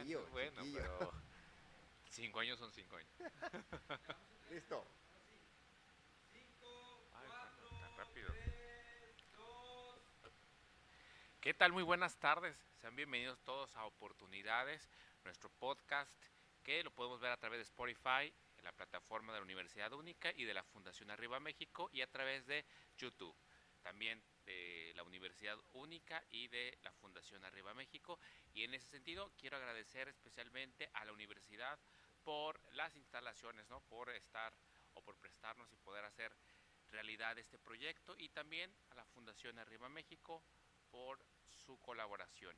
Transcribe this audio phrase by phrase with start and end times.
[0.00, 0.98] chiquillo, bueno, chiquillo.
[0.98, 1.12] pero
[2.10, 3.10] cinco años son cinco años.
[4.50, 4.86] Listo.
[6.32, 8.34] Ay, bueno, tan rápido.
[11.40, 11.72] ¿Qué tal?
[11.72, 12.56] Muy buenas tardes.
[12.80, 14.88] Sean bienvenidos todos a Oportunidades,
[15.24, 16.12] nuestro podcast
[16.62, 20.32] que lo podemos ver a través de Spotify, en la plataforma de la Universidad Única
[20.36, 22.64] y de la Fundación Arriba México y a través de
[22.98, 23.34] YouTube.
[23.82, 28.18] También de la Universidad Única y de la Fundación Arriba México.
[28.52, 31.78] Y en ese sentido quiero agradecer especialmente a la universidad
[32.22, 33.80] por las instalaciones, ¿no?
[33.80, 34.52] por estar
[34.92, 36.36] o por prestarnos y poder hacer
[36.90, 40.42] realidad este proyecto y también a la Fundación Arriba México
[40.90, 42.54] por su colaboración.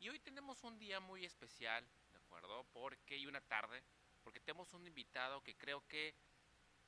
[0.00, 2.64] Y hoy tenemos un día muy especial, ¿de acuerdo?
[2.72, 3.84] Porque y una tarde,
[4.24, 6.16] porque tenemos un invitado que creo que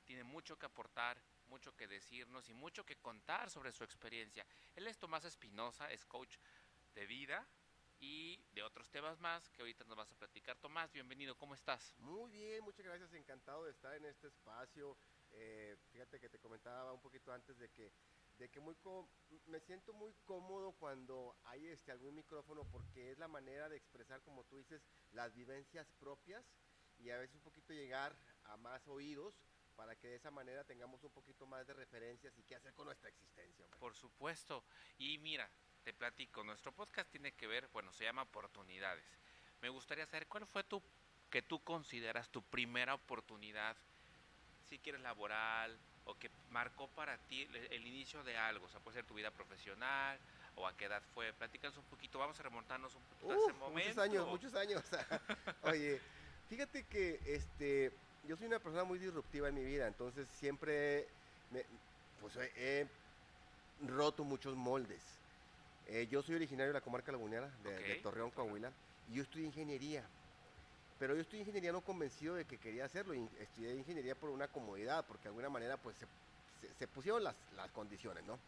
[0.03, 4.45] tiene mucho que aportar, mucho que decirnos y mucho que contar sobre su experiencia.
[4.73, 6.37] Él es Tomás Espinosa, es coach
[6.95, 7.45] de vida
[7.99, 10.57] y de otros temas más que ahorita nos vas a platicar.
[10.59, 11.93] Tomás, bienvenido, ¿cómo estás?
[11.99, 13.11] Muy bien, muchas gracias.
[13.13, 14.97] Encantado de estar en este espacio.
[15.31, 17.91] Eh, fíjate que te comentaba un poquito antes de que,
[18.37, 18.77] de que muy
[19.45, 24.21] me siento muy cómodo cuando hay este algún micrófono porque es la manera de expresar,
[24.21, 26.45] como tú dices, las vivencias propias
[26.97, 28.15] y a veces un poquito llegar
[28.45, 29.35] a más oídos
[29.75, 32.85] para que de esa manera tengamos un poquito más de referencias y qué hacer con
[32.85, 33.65] nuestra existencia.
[33.65, 33.79] hombre.
[33.79, 34.63] Por supuesto.
[34.97, 35.49] Y mira,
[35.83, 39.05] te platico, nuestro podcast tiene que ver, bueno, se llama Oportunidades.
[39.61, 40.81] Me gustaría saber cuál fue tu,
[41.29, 43.75] que tú consideras tu primera oportunidad,
[44.67, 48.95] si quieres laboral, o que marcó para ti el, inicio de algo, o sea, puede
[48.95, 50.19] ser tu vida profesional,
[50.55, 51.31] o a qué edad fue.
[51.33, 53.89] Platícanos un poquito, vamos a remontarnos un poquito a ese momento.
[53.89, 54.83] muchos años, muchos años.
[55.63, 56.01] Oye,
[56.49, 57.91] fíjate que este,
[58.23, 61.07] yo soy una persona muy disruptiva en mi vida, entonces siempre
[61.49, 61.65] me,
[62.19, 62.87] pues, he, he
[63.87, 65.01] roto muchos moldes.
[65.85, 68.03] Eh, yo soy originario de la comarca lagunera, de, de Ok.
[68.03, 68.71] Torreón, Coahuila,
[69.07, 70.03] y yo estudié ingeniería.
[70.99, 74.47] Pero yo estudié ingeniería no convencido de que quería hacerlo, y estudié ingeniería por una
[74.47, 76.07] comodidad, porque de alguna manera pues se,
[76.59, 78.39] se- se pusieron las, las condiciones, ¿no?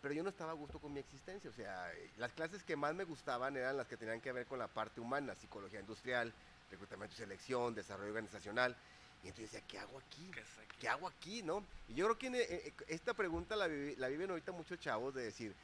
[0.00, 1.50] pero yo no estaba a gusto con mi existencia.
[1.50, 4.58] O sea, las clases que más me gustaban eran las que tenían que ver con
[4.58, 6.32] la parte humana, psicología industrial,
[6.70, 8.78] reclutamiento y selección, desarrollo organizacional.
[9.22, 10.30] Y entonces decía, ¿qué hago aquí?
[10.32, 10.76] ¿Qué es aquí?
[10.80, 11.42] ¿Qué hago aquí?
[11.42, 11.64] ¿No?
[11.88, 15.14] Y yo creo que en, eh, eh, esta pregunta la, la viven ahorita muchos chavos
[15.14, 15.54] de decir,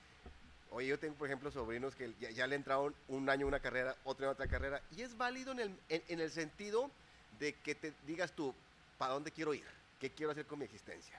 [0.70, 3.96] oye, yo tengo, por ejemplo, sobrinos que ya, ya le entraron un año una carrera,
[4.04, 6.90] otro año otra carrera, y es válido en el, en- en el sentido
[7.38, 8.54] de que te digas tú,
[8.98, 9.64] ¿para dónde quiero ir?
[10.00, 11.18] ¿Qué quiero hacer con mi existencia?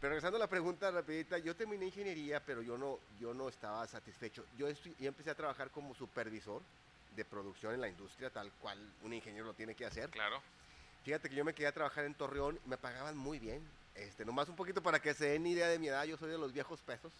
[0.00, 3.86] Pero regresando a la pregunta rapidita, yo terminé ingeniería, pero yo no, yo no estaba
[3.86, 4.44] satisfecho.
[4.56, 6.62] Yo, estu- yo empecé a trabajar como supervisor
[7.14, 10.08] de producción en la industria, tal cual un ingeniero lo tiene que hacer.
[10.10, 10.42] Claro.
[11.06, 13.62] Fíjate que yo me quedé a trabajar en Torreón, me pagaban muy bien.
[13.94, 16.36] Este, nomás un poquito para que se den idea de mi edad, yo soy de
[16.36, 17.12] los viejos pesos.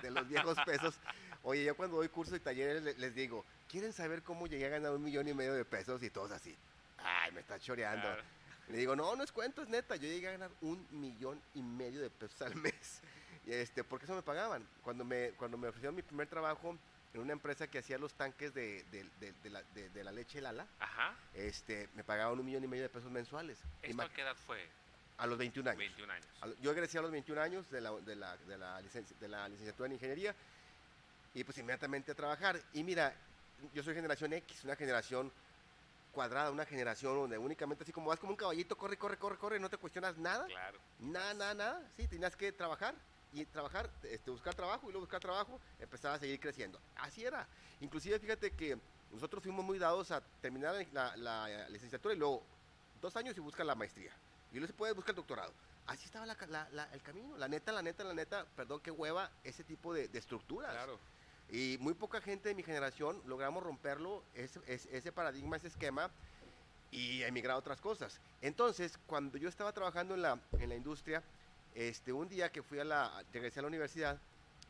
[0.00, 0.94] De los viejos pesos.
[1.42, 4.70] Oye, yo cuando doy cursos y talleres le- les, digo, ¿quieren saber cómo llegué a
[4.70, 6.02] ganar un millón y medio de pesos?
[6.02, 6.56] Y todos así,
[6.96, 8.06] ay, me está choreando.
[8.06, 8.22] Claro.
[8.68, 9.96] Le digo, no, no es cuento, es neta.
[9.96, 13.02] Yo llegué a ganar un millón y medio de pesos al mes.
[13.46, 14.66] Y este, porque eso me pagaban.
[14.82, 16.76] Cuando me, cuando me ofrecieron mi primer trabajo
[17.12, 21.16] en una empresa que hacía los tanques de, de- la, de- la leche Lala, Ajá.
[21.34, 23.58] este, me pagaban un millón y medio de pesos mensuales.
[23.82, 24.66] ¿Esto a qué edad fue?
[25.18, 25.78] a los 21 años.
[25.78, 26.26] 21 años.
[26.62, 29.46] Yo egresé a los 21 años de la, de la, de la, licencia- de la
[29.50, 30.34] licenciatura en ingeniería
[31.34, 32.58] y pues inmediatamente a trabajar.
[32.72, 33.14] Y mira,
[33.74, 35.30] yo soy generación X, una generación
[36.12, 39.60] cuadrada, una generación donde únicamente así como vas como un caballito, corre, corre, corre, corre,
[39.60, 40.78] no te cuestionas nada, Claro.
[41.00, 41.90] nada, nada, nada.
[41.96, 42.94] Sí, tenías que trabajar
[43.32, 46.80] y trabajar, este, buscar trabajo y luego buscar trabajo, empezar a seguir creciendo.
[46.96, 47.46] Así era.
[47.80, 48.78] Inclusive fíjate que
[49.12, 52.42] nosotros fuimos muy dados a terminar la, la licenciatura y luego
[53.00, 54.12] dos años y buscar la maestría.
[54.52, 55.52] Y luego se puede buscar el doctorado.
[55.86, 56.36] Así estaba la
[56.72, 57.36] la- el camino.
[57.36, 60.72] La neta, la neta, la neta, perdón, qué hueva ese tipo de, de estructuras.
[60.72, 60.98] Claro.
[61.50, 66.10] Y muy poca gente de mi generación logramos romperlo, ese, ese- ese paradigma, ese esquema,
[66.92, 68.20] y emigrar a otras cosas.
[68.42, 71.22] Entonces, cuando yo estaba trabajando en la, en la industria,
[71.74, 74.18] este, un día que fui a la, regresé a la universidad,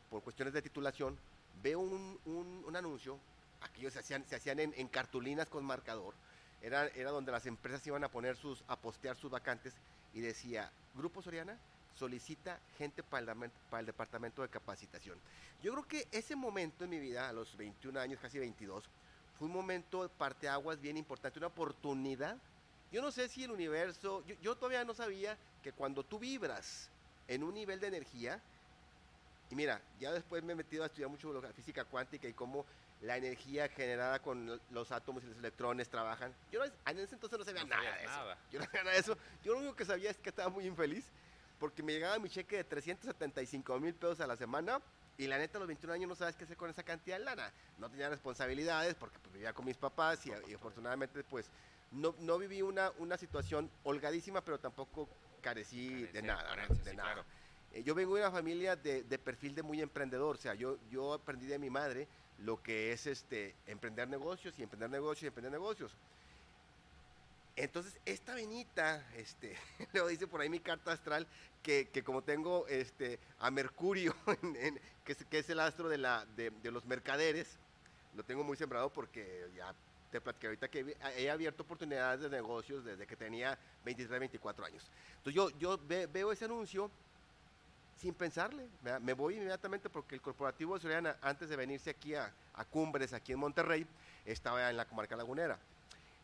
[0.09, 1.17] por cuestiones de titulación,
[1.63, 3.17] veo un, un- un anuncio,
[3.61, 6.13] aquellos se hacían, se hacían en, cartulinas con marcador,
[6.61, 9.73] era, era donde las empresas iban a poner sus, a postear sus vacantes,
[10.13, 11.57] y decía, Grupo Soriana
[11.95, 15.17] solicita gente para el, para el departamento de capacitación.
[15.63, 18.83] Yo creo que ese momento en mi vida, a los 21 años, casi 22,
[19.37, 22.37] fue un momento de parteaguas bien importante, una oportunidad.
[22.91, 26.89] Yo no sé si el universo, yo, yo todavía no sabía que cuando tú vibras
[27.27, 28.41] en un nivel de energía,
[29.49, 32.65] y mira, ya después me he metido a estudiar mucho la física cuántica y cómo
[33.01, 36.33] la energía generada con los átomos y los electrones trabajan.
[36.51, 38.09] Yo no- en ese entonces no sabía No nada de eso.
[38.09, 38.37] nada.
[38.51, 39.17] Yo no sabía nada de eso.
[39.43, 41.05] Yo lo único que sabía es que estaba muy infeliz
[41.59, 44.81] porque me llegaba mi cheque de 375 mil pesos a la semana
[45.17, 47.25] Y la neta, a los 21 años no sabes qué hacer con esa cantidad de
[47.25, 47.51] lana.
[47.77, 51.45] No tenía responsabilidades porque pues, vivía con mis papás y, y afortunadamente pues
[51.91, 55.09] no, no viví una, una situación holgadísima, pero tampoco
[55.41, 56.55] carecí de nada.
[56.55, 57.13] de sí, nada.
[57.13, 57.25] claro.
[57.73, 60.77] Eh, yo vengo de una familia de, de perfil de muy emprendedor, o sea, yo,
[60.89, 62.07] yo aprendí de mi madre
[62.39, 65.91] lo que es este, emprender negocios y emprender negocios y emprender negocios.
[67.55, 69.55] Entonces, esta venita, este,
[69.93, 71.27] luego dice por ahí mi carta astral,
[71.61, 75.89] que, que como tengo este, a Mercurio, en- en- que, es, que es el astro
[75.89, 77.57] de, la, de, de los mercaderes,
[78.15, 79.73] lo tengo muy sembrado porque ya
[80.11, 84.83] te platiqué ahorita que he- abierto oportunidades de negocios desde que tenía 23, 24 años.
[85.17, 86.91] Entonces yo, yo ve- veo ese anuncio
[87.97, 88.67] sin pensarle,
[89.01, 93.13] me voy inmediatamente porque el corporativo de Soriana, antes de venirse aquí a, a Cumbres,
[93.13, 93.85] aquí en Monterrey,
[94.25, 95.57] estaba en la comarca lagunera.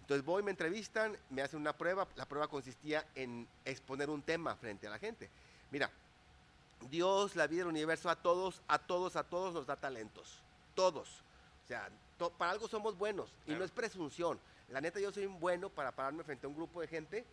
[0.01, 4.55] Entonces voy, me entrevistan, me hacen una prueba, la prueba consistía en exponer un tema
[4.55, 5.29] frente a la gente.
[5.69, 5.91] Mira,
[6.89, 10.41] Dios, la vida, el universo, a todos, a todos, a todos nos da talentos,
[10.75, 11.09] todos.
[11.63, 13.59] O sea, to- para algo somos buenos y Claro.
[13.59, 14.39] no es presunción.
[14.69, 17.25] La neta, yo soy un bueno para pararme frente a un grupo de gente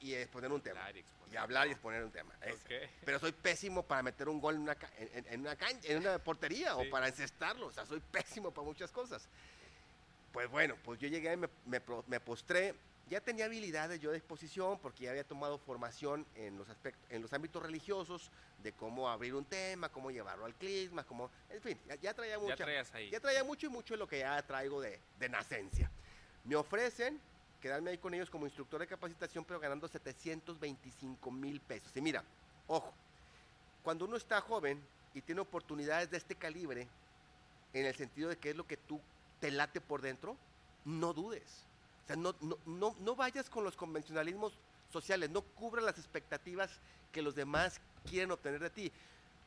[0.00, 0.80] y exponer un tema.
[0.80, 2.34] Hablar y exponer, Y hablar y exponer un tema.
[3.04, 6.74] Pero soy pésimo para meter un gol en una, en, una cancha, en una portería
[6.74, 6.86] Sí.
[6.86, 7.66] o para encestarlo.
[7.66, 9.28] O sea, soy pésimo para muchas cosas.
[10.32, 12.74] Pues bueno, pues yo llegué, me, me postré.
[13.10, 17.20] Ya tenía habilidades yo de exposición porque ya había tomado formación en los, aspectos, en
[17.20, 18.30] los ámbitos religiosos
[18.62, 22.38] de cómo abrir un tema, cómo llevarlo al clisma, cómo, en fin, ya, ya traía
[22.48, 23.10] Ya traías ahí.
[23.10, 25.90] ya traía mucho y mucho de lo que ya traigo de, de nacencia.
[26.44, 27.20] Me ofrecen
[27.60, 31.94] quedarme ahí con ellos como instructor de capacitación, pero ganando 725 mil pesos.
[31.96, 32.24] Y mira,
[32.66, 32.92] ojo,
[33.82, 36.88] cuando uno está joven y tiene oportunidades de este calibre,
[37.74, 39.00] en el sentido de que es lo que tú
[39.40, 40.36] te late por dentro,
[40.84, 41.66] no dudes.
[42.04, 44.52] O sea, no, no, no, no vayas con los convencionalismos
[44.90, 46.70] sociales, no cubras las expectativas
[47.10, 48.92] que los demás quieren obtener de ti.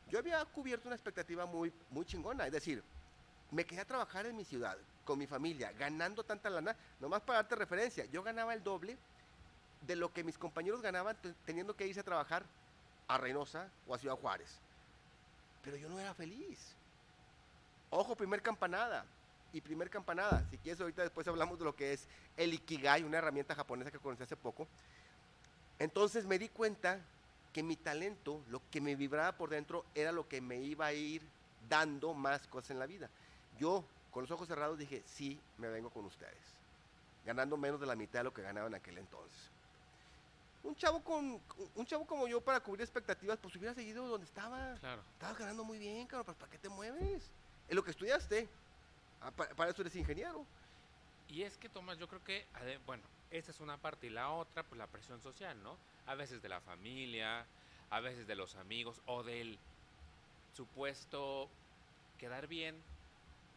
[0.09, 2.83] Yo había cubierto una expectativa muy, muy chingona, es decir,
[3.51, 7.39] me quedé a trabajar en mi ciudad, con mi familia, ganando tanta lana, nomás para
[7.39, 8.97] darte referencia, yo ganaba el doble
[9.85, 12.43] de lo que mis compañeros ganaban te- teniendo que irse a trabajar
[13.07, 14.49] a Reynosa o a Ciudad Juárez.
[15.63, 16.73] Pero yo no era feliz.
[17.89, 19.05] Ojo, primer campanada.
[19.53, 20.45] Y primer campanada.
[20.49, 23.99] Si quieres, ahorita después hablamos de lo que es el Ikigai, una herramienta japonesa que
[23.99, 24.67] conocí hace poco.
[25.79, 26.99] Entonces me di cuenta
[27.53, 30.93] que mi talento, lo que me vibraba por dentro, era lo que me iba a
[30.93, 31.21] ir
[31.69, 33.09] dando más cosas en la vida.
[33.59, 36.37] Yo, con los ojos cerrados, dije, sí, me vengo con ustedes.
[37.25, 39.49] Ganando menos de la mitad de lo que ganaba en aquel entonces.
[40.63, 41.39] Un chavo, con,
[41.75, 44.75] un chavo como yo, para cubrir expectativas, pues hubiera seguido donde estaba.
[44.79, 45.01] Claro.
[45.13, 47.29] Estabas ganando muy bien, cabrón, pues ¿para qué te mueves?
[47.67, 48.47] Es lo que estudiaste.
[49.21, 50.45] Ah, pa- para, eso eres ingeniero.
[51.27, 52.45] Y es que, Tomás, yo creo que,
[52.85, 55.77] bueno, esta es una parte y la otra, pues la presión social, ¿no?
[56.05, 57.45] A veces de la familia,
[57.89, 59.59] a veces de los amigos o del
[60.53, 61.49] supuesto
[62.17, 62.81] quedar bien.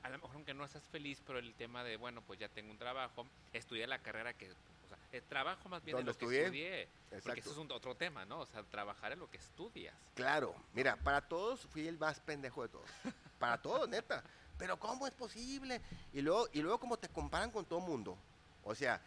[0.03, 2.71] A lo mejor aunque no estás feliz, pero el tema de, bueno, pues ya tengo
[2.71, 6.25] un trabajo, estudié la carrera que, o sea, el trabajo más bien de lo que
[6.25, 6.41] estudié.
[6.45, 6.89] estudié.
[7.11, 7.41] Porque Exacto.
[7.41, 8.41] eso es un, otro tema, ¿no?
[8.41, 9.95] O sea, trabajar en lo que estudias.
[10.15, 12.91] Claro, mira, para todos fui el más pendejo de todos.
[13.39, 14.25] Para todos, neta.
[14.61, 15.81] Pero ¿cómo es posible?
[16.13, 18.17] Y luego, y luego como te comparan con todo mundo.
[18.63, 19.01] O sea,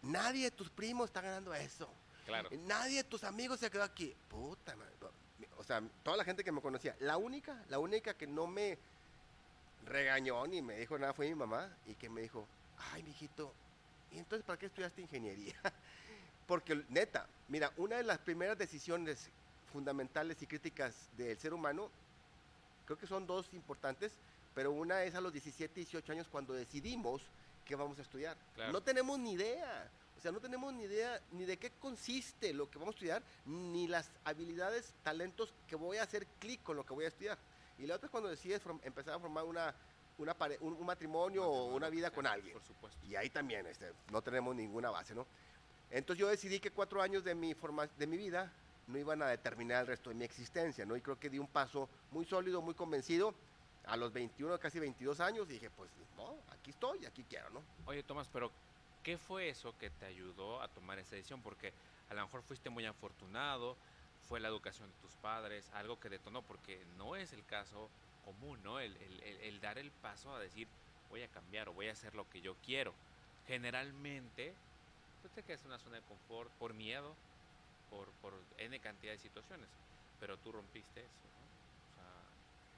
[0.00, 1.86] nadie de tus primos está ganando eso.
[2.24, 2.48] Claro.
[2.64, 4.16] Nadie de tus amigos se quedó aquí.
[4.30, 4.94] Puta madre.
[5.58, 6.96] O sea, toda la gente que me conocía.
[7.00, 8.78] La única, la única que no me
[9.84, 11.76] regañó ni me dijo nada fue mi mamá.
[11.84, 12.48] Y que me dijo,
[12.94, 13.52] ay, mijito,
[14.10, 15.54] ¿y entonces para qué estudiaste ingeniería?
[16.46, 19.28] Porque, neta, mira, una de las primeras decisiones
[19.74, 21.90] fundamentales y críticas del ser humano,
[22.86, 24.12] creo que son dos importantes,
[24.56, 27.20] pero una es a los 17, 18 años cuando decidimos
[27.66, 28.38] qué vamos a estudiar.
[28.54, 28.72] Claro.
[28.72, 29.90] No tenemos ni idea.
[30.16, 33.22] O sea, no tenemos ni idea ni de qué consiste lo que vamos a estudiar,
[33.44, 37.36] ni las habilidades, talentos que voy a hacer clic con lo que voy a estudiar.
[37.78, 39.74] Y la otra es cuando decides form- empezar a formar una,
[40.16, 42.54] una pare- un, un matrimonio o una vida con alguien.
[42.54, 42.98] Por supuesto.
[43.06, 45.26] Y ahí también este, no tenemos ninguna base, ¿no?
[45.90, 48.50] Entonces yo decidí que cuatro años de mi, forma, de mi vida
[48.86, 50.96] no iban a determinar el resto de mi existencia, ¿no?
[50.96, 53.34] Y creo que di un paso muy sólido, muy convencido.
[53.86, 57.64] A los 21, casi 22 años, dije, pues, no, aquí estoy, aquí quiero, ¿no?
[57.84, 58.52] Oye, Tomás, pero
[59.02, 61.40] ¿qué fue eso que te ayudó a tomar esa decisión?
[61.40, 61.72] Porque
[62.08, 63.78] a lo mejor fuiste muy afortunado,
[64.18, 68.64] fue la educación de tus padres, algo que detonó, porque no es el caso común,
[68.64, 68.80] ¿no?
[68.80, 70.68] El, el- el- el dar el paso a decir,
[71.08, 72.98] voy a cambiar o voy a hacer lo que yo quiero.
[73.44, 74.58] Generalmente,
[75.20, 77.16] tú te quedas en una zona de confort por miedo,
[77.88, 79.70] por, por N cantidad de situaciones,
[80.18, 81.35] pero tú rompiste eso,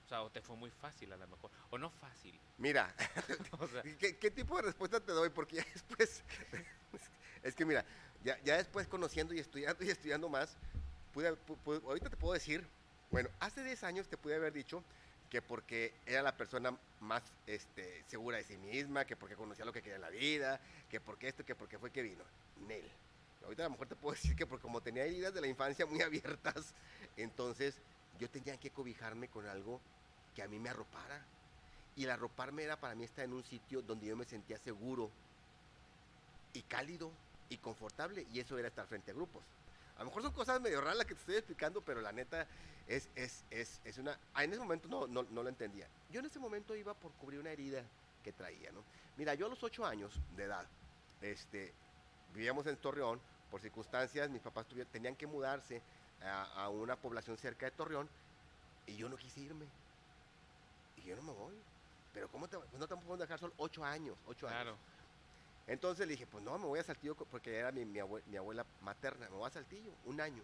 [0.09, 2.41] o sea, o te fue muy fácil a lo mejor, o no fácil.
[2.57, 2.95] Mira,
[3.61, 5.29] O sea, ¿qué, qué tipo de respuesta te doy?
[5.29, 6.25] Porque ya después,
[7.43, 7.85] es que mira,
[8.25, 10.57] ya, ya después conociendo y estudiando y estudiando más,
[11.13, 12.67] pude, pu- pu- ahorita te puedo decir,
[13.11, 14.83] bueno, hace 10 años te pude haber dicho
[15.29, 19.75] que porque era la persona más este, segura de sí misma, que porque conocía lo
[19.75, 22.25] que quería en la vida, que porque esto, que porque fue que vino.
[22.67, 22.91] Nel.
[23.45, 25.85] Ahorita a lo mejor te puedo decir que porque como tenía heridas de la infancia
[25.85, 26.73] muy abiertas,
[27.19, 27.75] entonces
[28.19, 29.83] yo tenía que cobijarme con algo
[30.39, 31.21] que a mí me arropara.
[31.97, 35.11] Y el arroparme era para mí estar en un sitio donde yo me sentía seguro
[36.53, 37.11] y cálido
[37.49, 39.43] y confortable, y eso era estar frente a grupos.
[39.97, 42.47] A lo mejor son cosas medio raras las que te estoy explicando, pero la neta
[42.87, 44.17] es, es, es, es una...
[44.33, 45.89] Ah, en ese momento no, no, no, lo entendía.
[46.13, 47.83] Yo en ese momento iba por cubrir una herida
[48.23, 48.85] que traía, ¿no?
[49.17, 50.65] Mira, yo a los ocho años de edad,
[51.21, 51.73] este,
[52.33, 55.83] vivíamos en Torreón, por circunstancias mis papás tenían que mudarse
[56.23, 58.09] a, una población cerca de Torreón
[58.87, 59.67] y yo no quise irme.
[61.09, 61.55] Yo no me voy.
[62.13, 64.71] Pero ¿cómo te, pues no te puedo dejar solo ocho años, ocho claro.
[64.71, 64.81] años.
[65.67, 69.29] Entonces le dije, pues no, me voy a Saltillo porque era mi, mi, abuela, materna,
[69.29, 70.43] me voy a Saltillo un año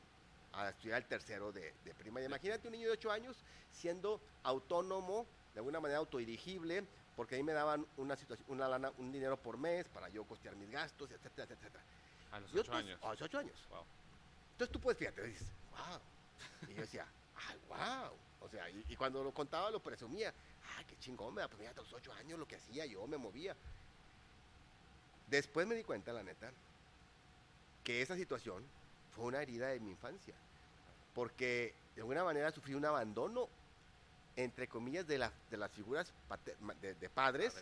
[0.52, 2.26] a estudiar el tercero de, de primaria.
[2.26, 3.36] Imagínate un niño de ocho años
[3.72, 6.84] siendo autónomo, de alguna manera autodirigible,
[7.16, 10.56] porque ahí me daban una situación, una lana, un dinero por mes para yo costear
[10.56, 11.82] mis gastos, etcétera, etcétera.
[12.32, 13.00] A los ocho años.
[13.02, 13.56] A los ocho años.
[14.52, 16.00] Entonces tú puedes, fíjate, dices, wow.
[16.68, 17.06] Y yo decía,
[17.36, 18.16] ay, wow.
[18.40, 20.32] O sea, y, cuando lo contaba lo presumía.
[20.76, 23.06] Ay, qué chingón, me da, pues mira, a los ocho años lo que hacía, yo
[23.06, 23.56] me movía.
[25.28, 26.52] Después me di cuenta, la neta,
[27.82, 28.64] que esa situación
[29.14, 30.34] fue una herida de mi infancia.
[31.14, 33.48] Porque de alguna manera sufrí un abandono,
[34.36, 36.12] entre comillas, de, de las figuras
[36.80, 37.54] de, padres,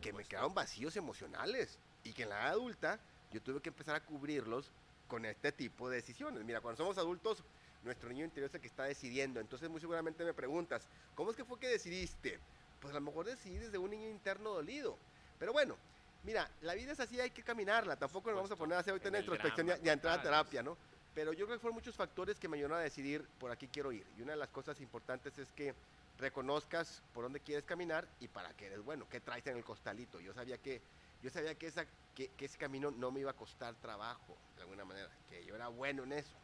[0.00, 1.78] que me quedaron vacíos emocionales.
[2.04, 3.00] Y que en la edad adulta
[3.32, 4.70] yo tuve que empezar a cubrirlos
[5.08, 6.44] con este tipo de decisiones.
[6.44, 7.42] Mira, cuando somos adultos,
[7.82, 9.40] nuestro niño interior es el que está decidiendo.
[9.40, 12.38] Entonces, muy seguramente me preguntas, ¿cómo es que fue que decidiste?
[12.80, 14.96] Pues a lo mejor decidí desde un niño interno dolido.
[15.38, 15.76] Pero bueno,
[16.24, 17.96] mira, la vida es así, hay que caminarla.
[17.96, 20.62] Tampoco nos vamos a poner a hacer ahorita en introspección y a entrar a terapia,
[20.62, 20.76] ¿no?
[21.14, 23.90] Pero yo creo que fueron muchos factores que me ayudaron a decidir por aquí quiero
[23.92, 24.06] ir.
[24.16, 25.74] Y una de las cosas importantes es que
[26.18, 30.20] reconozcas por dónde quieres caminar y para qué eres bueno, qué traes en el costalito.
[30.20, 30.80] Yo sabía que
[31.22, 34.84] yo sabía que, esa, que, ese camino no me iba a costar trabajo, de alguna
[34.84, 36.36] manera, que yo era bueno en eso.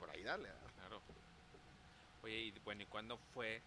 [0.00, 0.48] Por ahí darle.
[0.78, 1.00] Claro.
[2.22, 3.62] Oye, y bueno, ¿y cuándo fue?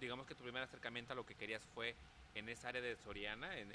[0.00, 1.94] Digamos que tu primer acercamiento a lo que querías fue
[2.34, 3.70] en esa área de Soriana, en,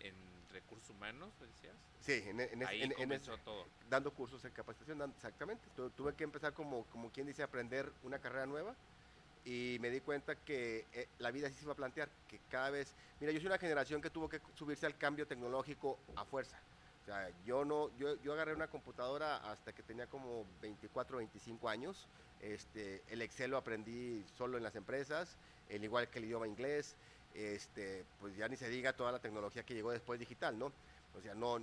[0.51, 1.75] recursos humanos, decías.
[2.01, 3.68] Sí, en, en, Ahí en, comenzó todo.
[3.88, 5.63] Dando cursos en capacitación, exactamente.
[5.96, 8.75] Tuve que empezar como, como quien dice, aprender una carrera nueva
[9.46, 12.72] y me di cuenta que eh, la vida sí se iba a plantear, que cada
[12.72, 16.60] vez, mira, yo soy una generación que tuvo que subirse al cambio tecnológico a fuerza.
[17.10, 21.68] Sea, yo no, yo, yo agarré una computadora hasta que tenía como 24 o 25
[21.68, 22.08] años.
[22.39, 25.36] Este, el Excel lo aprendí solo en las empresas,
[25.70, 26.96] el igual que el idioma inglés.
[27.34, 30.72] Este, pues ya ni se diga toda la tecnología que llegó después digital, ¿no?
[31.18, 31.58] O sea, no,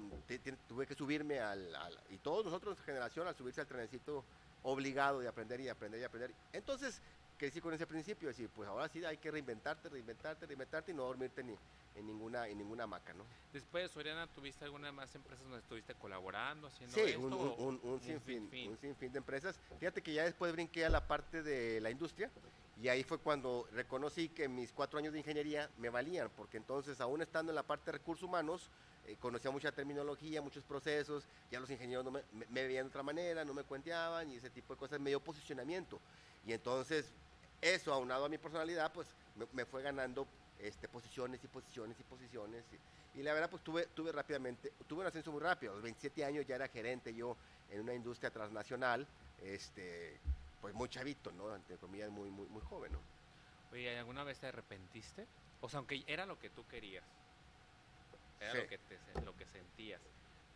[0.67, 4.25] tuve que subirme al, al, y todos nosotros, generación, al subirse al trenecito
[4.65, 6.33] obligado de aprender y aprender y aprender.
[6.55, 7.01] Entonces,
[7.37, 11.05] crecí con ese principio, decir, pues ahora sí hay que reinventarte, reinventarte, reinventarte y no
[11.05, 11.55] dormirte ni
[11.95, 13.25] en ninguna en ninguna hamaca, ¿no?
[13.53, 18.49] Después, Soriana, ¿tuviste alguna más empresas donde estuviste colaborando, haciendo sí, un, un, un, sinfín,
[18.69, 19.59] un sinfín de empresas.
[19.79, 22.31] Fíjate que ya después brinqué a la parte de la industria
[22.83, 27.01] y ahí fue cuando reconocí que mis cuatro años de ingeniería me valían, porque entonces,
[27.01, 28.71] aún estando en la parte de recursos humanos,
[29.07, 33.03] eh, conocía mucha terminología, muchos procesos, ya los ingenieros no me, me, veían de otra
[33.03, 36.01] manera, no me cuenteaban y ese tipo de cosas, me dio posicionamiento.
[36.45, 37.13] Y entonces
[37.61, 39.07] eso, aunado a mi personalidad, pues
[39.53, 40.27] me, fue ganando
[40.59, 42.65] este, posiciones y posiciones y posiciones.
[43.15, 45.73] Y, la verdad, pues tuve, tuve rápidamente, tuve un ascenso muy rápido.
[45.73, 47.37] A los 27 años ya era gerente yo
[47.71, 49.07] en una industria transnacional,
[49.43, 50.19] este,
[50.61, 51.55] pues muy chavito, ¿no?
[51.55, 53.01] Entre comillas, muy, muy, muy joven, ¿no?
[53.73, 55.27] Oye, ¿alguna vez te arrepentiste?
[55.61, 57.05] O sea, aunque era lo que tú querías,
[58.41, 60.01] era lo, que te, lo que sentías,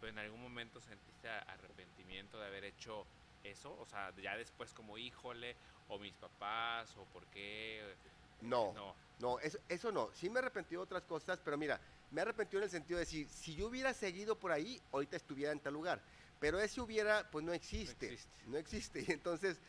[0.00, 3.06] pero en algún momento sentiste arrepentimiento de haber hecho
[3.44, 5.56] eso, o sea, ya después como híjole,
[5.88, 7.94] o mis papás, o por qué.
[8.42, 10.10] No, no, no eso, eso no.
[10.14, 11.80] Sí me arrepentí de otras cosas, pero mira,
[12.10, 15.52] me arrepentí en el sentido de decir, si yo hubiera seguido por ahí, ahorita estuviera
[15.52, 16.00] en tal lugar.
[16.38, 18.18] Pero ese hubiera, pues no existe.
[18.46, 19.04] No existe.
[19.06, 19.60] Y entonces,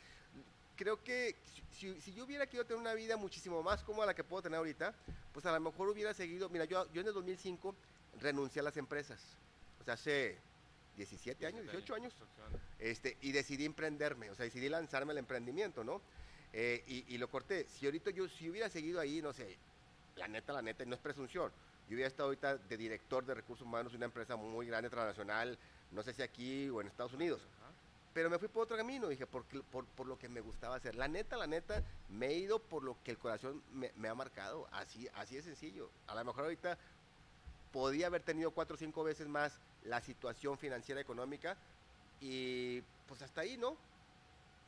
[0.75, 1.35] creo que
[1.69, 4.57] si, si, yo hubiera querido tener una vida muchísimo más cómoda la que puedo tener
[4.57, 4.95] ahorita,
[5.33, 6.49] pues a lo mejor hubiera seguido.
[6.49, 7.75] Mira, yo, yo en el 2005
[8.19, 9.19] renuncié a las empresas.
[9.79, 10.39] O sea, hace
[10.97, 12.13] 17 años, 18 años,
[12.79, 16.01] este, y decidí emprenderme, o sea, decidí lanzarme al emprendimiento, ¿no?
[16.53, 17.65] Eh, y, lo corté.
[17.69, 19.57] Si ahorita yo, si hubiera seguido ahí, no sé,
[20.17, 21.51] la neta, la neta, no es presunción,
[21.87, 25.57] yo hubiera estado ahorita de director de recursos humanos de una empresa muy grande, transnacional,
[25.91, 27.41] no sé si aquí o en Estados Unidos.
[28.13, 30.95] Pero me fui por otro camino, dije, por, por, por, lo que me gustaba hacer.
[30.95, 34.13] La neta, la neta, me he ido por lo que el corazón me, me ha
[34.13, 34.67] marcado.
[34.73, 35.89] Así, así de sencillo.
[36.07, 36.77] A lo mejor ahorita
[37.71, 41.57] podía haber tenido cuatro o cinco veces más la situación financiera económica
[42.19, 43.77] y pues hasta ahí, ¿no?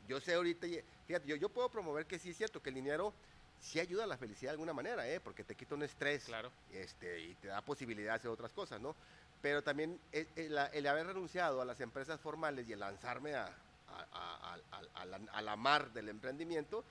[0.07, 0.67] Yo sé ahorita,
[1.05, 3.13] fíjate, yo, yo puedo promover que sí es cierto, que el dinero
[3.59, 5.19] sí ayuda a la felicidad de alguna manera, ¿eh?
[5.19, 6.51] porque te quita un estrés Claro.
[6.71, 8.95] este, y te da posibilidad de hacer otras cosas, ¿no?
[9.41, 13.45] Pero también el, el- el haber renunciado a las empresas formales y el lanzarme a,
[13.87, 16.83] a- a- a- a la, a la mar del emprendimiento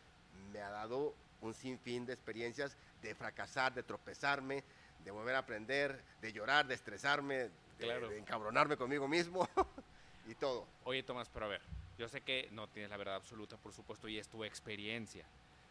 [0.52, 4.62] me ha dado un sinfín de experiencias de fracasar, de tropezarme,
[5.04, 9.48] de volver a aprender, de llorar, de estresarme, de, encabronarme conmigo mismo
[10.26, 10.66] y todo.
[10.84, 11.62] Oye, Tomás, pero a ver,
[11.98, 15.26] yo sé que no tienes la verdad absoluta, por supuesto, y es tu experiencia.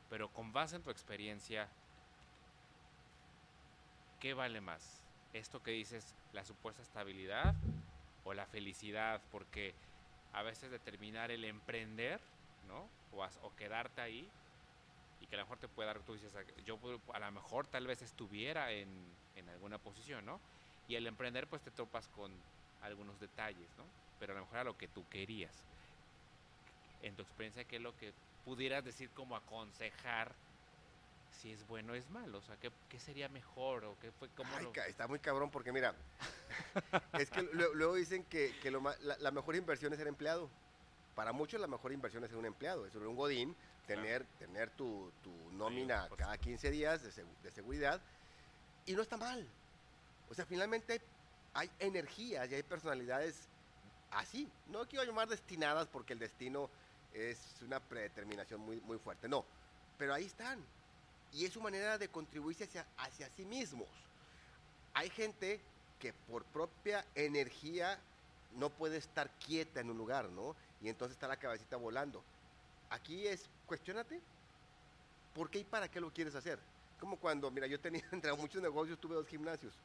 [0.10, 1.70] Pero con base en tu experiencia,
[4.20, 5.04] ¿qué vale más?
[5.34, 7.56] ¿Esto que dices, la supuesta estabilidad
[8.24, 9.22] o la felicidad?
[9.32, 9.74] Porque
[10.34, 12.22] a veces determinar el emprender,
[12.68, 12.90] ¿no?
[13.12, 14.30] O, as- o quedarte ahí
[15.22, 16.80] y que a lo mejor te puede dar, tú dices, "Ah, yo
[17.13, 20.42] a lo mejor tal vez estuviera en, en alguna posición, ¿no?
[20.88, 22.32] Y el emprender pues te topas con
[22.82, 23.86] algunos detalles, ¿no?
[24.20, 25.54] Pero a lo mejor a lo que tú querías.
[27.04, 28.13] En tu experiencia, ¿qué es lo que
[28.44, 30.34] pudieras decir como aconsejar
[31.40, 32.40] si es bueno o es malo?
[32.40, 35.51] O sea, ¿qué, qué sería mejor o qué fue cómo Ay, lo- está muy cabrón
[35.51, 35.94] porque mira,
[37.13, 40.50] es que lue- luego dicen que, que lo la, la mejor inversión es ser empleado.
[41.16, 44.02] Para muchos la mejor inversión es ser un empleado, es ser un godín, Claro.
[44.02, 48.02] tener, tener tu, tu nómina cada 15 días de, de seguridad
[48.86, 49.46] y no está mal.
[50.30, 51.02] O sea, finalmente
[51.54, 53.36] hay energías y hay personalidades
[54.12, 54.50] así.
[54.68, 56.70] No quiero llamar destinadas porque el destino
[57.14, 59.46] es una predeterminación muy, muy fuerte, no.
[59.98, 60.60] Pero ahí están.
[61.34, 63.88] Y es su manera de contribuirse hacia, hacia sí mismos.
[64.94, 65.60] Hay gente
[66.00, 68.00] que por propia energía
[68.58, 70.56] no puede estar quieta en un lugar, ¿no?
[70.82, 72.24] Y entonces está la cabecita volando.
[72.92, 74.22] Aquí es, cuestionate,
[75.34, 76.60] ¿por qué y para qué lo quieres hacer?
[76.98, 79.80] Como cuando, mira, yo tenía entre muchos negocios, tuve dos gimnasios.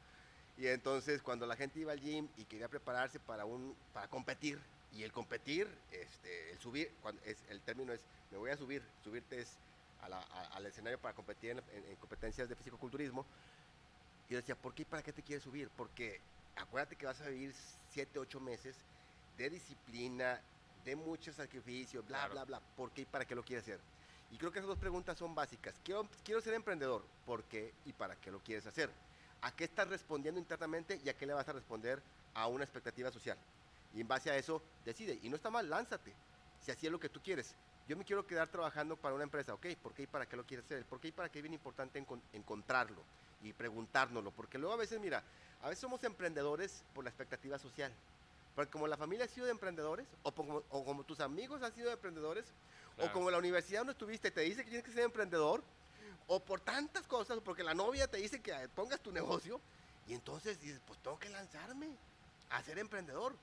[0.55, 4.61] Y entonces cuando la gente iba al gym y quería prepararse para un para competir
[4.89, 8.93] y el competir, este, el subir, cuando es, el término es me voy a subir,
[8.99, 9.61] subirte es
[9.97, 13.29] a la- a- al escenario para competir en, en- en competencias de fisicoculturismo.
[14.27, 15.73] Y yo decía, ¿por qué y para qué te quieres subir?
[15.75, 16.23] Porque
[16.55, 18.85] acuérdate que vas a vivir 7, 8 meses
[19.31, 20.43] de disciplina,
[20.83, 22.33] de mucho sacrificio, bla, Claro.
[22.33, 22.59] bla, bla.
[22.75, 23.81] ¿Por qué y para qué lo quieres hacer?
[24.29, 25.79] Y creo que esas dos preguntas son básicas.
[25.83, 27.07] Quiero, quiero ser emprendedor.
[27.25, 28.89] ¿Por qué y para qué lo quieres hacer?
[29.41, 33.11] ¿A qué estás respondiendo internamente y a qué le vas a responder a una expectativa
[33.11, 33.37] social?
[33.93, 35.17] Y en base a eso, decide.
[35.21, 36.13] Y no está mal, lánzate.
[36.59, 37.55] Si así es lo que tú quieres.
[37.87, 39.53] Yo me quiero quedar trabajando para una empresa.
[39.53, 40.85] Ok, ¿por qué y para qué lo quieres hacer?
[40.85, 43.01] Por qué y para qué es bien importante encon- encontrarlo
[43.41, 44.31] y preguntárnoslo.
[44.31, 45.23] Porque luego a veces, mira,
[45.61, 47.95] a veces somos emprendedores por la expectativa social.
[48.57, 51.75] Porque como la familia ha sido de emprendedores, o como, o como tus amigos han
[51.75, 52.43] sido de emprendedores,
[52.95, 53.11] Claro.
[53.11, 55.61] o como la universidad donde estuviste te dice que tienes que ser emprendedor,
[56.25, 59.61] o por tantas cosas, porque la novia te dice que pongas tu negocio,
[60.07, 61.87] y entonces dices, pues tengo que lanzarme
[62.49, 63.35] a ser emprendedor,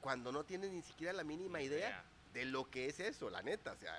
[0.00, 2.04] cuando no tienes ni siquiera la mínima Ni idea, idea.
[2.32, 3.72] de lo que es eso, la neta.
[3.72, 3.94] O sea,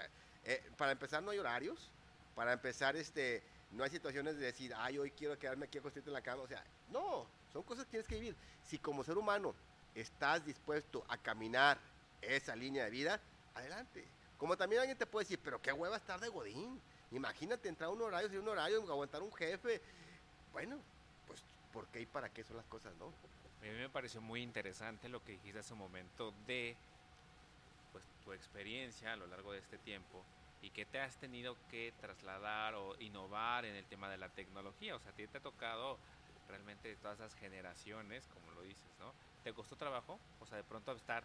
[0.46, 1.92] eh, para empezar no hay horarios,
[2.34, 6.14] para empezar este, no hay situaciones de decir, ay, hoy quiero quedarme aquí acostado en
[6.14, 8.36] la cama, o sea, no, son cosas que tienes que vivir.
[8.64, 9.54] Si como ser humano
[9.96, 11.80] estás dispuesto a caminar
[12.22, 13.20] esa línea de vida,
[13.56, 14.06] adelante.
[14.38, 16.80] Como también alguien te puede decir, pero qué hueva estar de godín.
[17.12, 19.82] Imagínate entrar a un horario, si un horario, aguantar un jefe.
[20.52, 20.78] Bueno,
[21.28, 23.08] pues, ¿por qué y para qué son las cosas, no?
[23.62, 26.76] A mí me pareció muy interesante lo que dijiste hace un momento de
[27.92, 30.24] pues, tu experiencia a lo largo de este tiempo
[30.62, 34.96] y que te has tenido que trasladar o innovar en el tema de la tecnología.
[34.96, 35.98] O sea, a ti te ha tocado
[36.48, 39.12] realmente de todas esas generaciones, como lo dices, ¿no?
[39.44, 40.20] ¿Te costó trabajo?
[40.40, 41.24] O sea, de pronto estar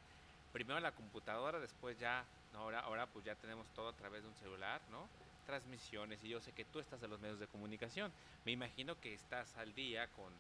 [0.53, 4.23] primero en la computadora, después ya, no, ahora, ahora pues ya tenemos todo a través
[4.23, 5.09] de un celular, ¿no?
[5.47, 8.13] Transmisiones, y yo sé que tú estás en los medios de comunicación.
[8.45, 10.33] Me imagino que estás al día con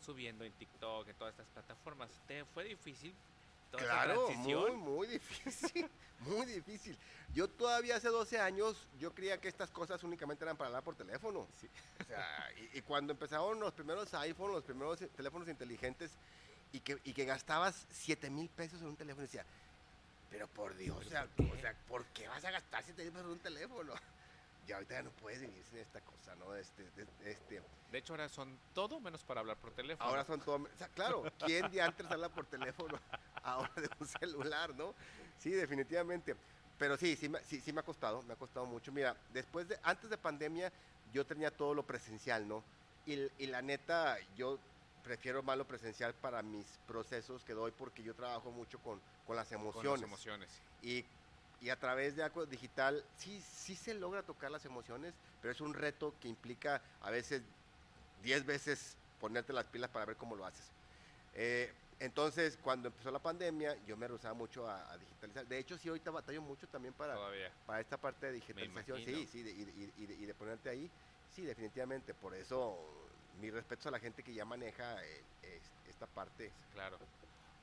[0.00, 2.10] subiendo en TikTok, en todas estas plataformas.
[2.26, 3.14] ¿Te fue difícil
[3.70, 5.88] toda Claro, muy, muy difícil,
[6.20, 6.96] muy difícil.
[7.34, 10.96] Yo todavía hace 12 años, yo creía que estas cosas únicamente eran para hablar por
[10.96, 11.46] teléfono.
[11.60, 11.68] Sí.
[12.00, 16.12] O sea, y, y cuando empezaron los primeros iPhones, los primeros teléfonos inteligentes,
[16.72, 19.44] y que, y que gastabas 7 mil pesos en un teléfono, decía,
[20.30, 21.52] pero por Dios, o sea, ¿por qué?
[21.52, 23.94] o sea, ¿por qué vas a gastar 7 mil pesos en un teléfono?
[24.68, 26.54] Y ahorita ya no puedes vivir sin esta cosa, ¿no?
[26.54, 30.06] Este, de- este, De hecho, ahora son todo menos para hablar por teléfono.
[30.10, 30.56] Ahora son todo.
[30.56, 33.00] O sea, claro, ¿quién de antes habla por teléfono
[33.42, 34.94] ahora de un celular, no?
[35.38, 36.36] Sí, definitivamente.
[36.76, 38.92] Pero sí, sí, me- sí, sí me ha costado, me ha costado mucho.
[38.92, 40.70] Mira, después de, antes de pandemia,
[41.14, 42.62] yo tenía todo lo presencial, ¿no?
[43.06, 44.58] Y, y la neta, yo
[45.02, 49.34] prefiero más lo presencial para mis procesos que doy porque yo trabajo mucho con, con
[49.34, 50.02] las con emociones.
[50.02, 50.50] las emociones.
[50.82, 51.06] Y,
[51.60, 55.60] y a través de Aqua Digital sí, sí se logra tocar las emociones, pero es
[55.60, 57.42] un reto que implica a veces
[58.22, 60.72] 10 veces ponerte las pilas para ver cómo lo haces.
[61.34, 65.44] Eh, Entonces, cuando empezó la pandemia, yo me rehusaba mucho a, a digitalizar.
[65.46, 67.52] De hecho, sí, ahorita batallo mucho también para, Todavía.
[67.66, 68.98] para esta parte de digitalización.
[69.04, 70.88] Sí, sí, de- y, de- y de, y de ponerte ahí.
[71.28, 72.14] Sí, definitivamente.
[72.14, 72.78] Por eso,
[73.40, 76.52] mi respeto a la gente que ya maneja eh, es- esta parte.
[76.72, 76.98] Claro.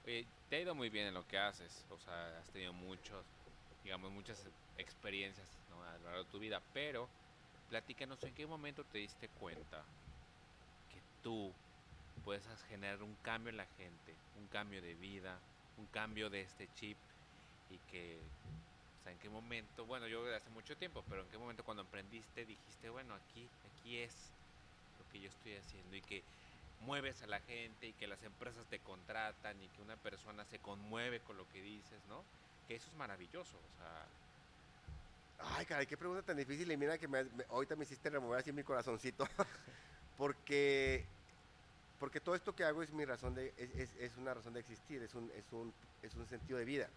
[0.04, 3.26] Oye, te ha ido muy bien en lo que haces, o sea, has tenido muchos,
[3.86, 4.44] digamos, muchas
[4.80, 5.82] experiencias ¿no?
[5.84, 7.08] a lo largo de tu vida, pero
[7.70, 9.84] platícanos en qué momento te diste cuenta
[10.92, 11.54] que tú
[12.24, 15.38] puedes generar un cambio en la gente, un cambio de vida,
[15.78, 16.98] un cambio de este chip
[17.70, 18.18] y que,
[19.00, 21.84] o sea, en qué momento, bueno, yo hace mucho tiempo, pero en qué momento cuando
[21.84, 24.34] emprendiste dijiste, bueno, aquí, aquí es
[24.98, 26.24] lo que yo estoy haciendo y que
[26.80, 30.58] mueves a la gente y que las empresas te contratan y que una persona se
[30.58, 32.24] conmueve con lo que dices, ¿no?
[32.68, 34.08] Que eso es maravilloso, o sea,
[35.38, 36.72] Ay, caray, qué pregunta tan difícil.
[36.72, 39.26] Y mira que me, me- ahorita me hiciste remover así mi corazoncito.
[40.18, 41.06] porque,
[42.00, 44.62] porque todo esto que hago es mi razón de, es, es- es una razón de
[44.62, 46.90] existir, es un, es, un, es un sentido de vida.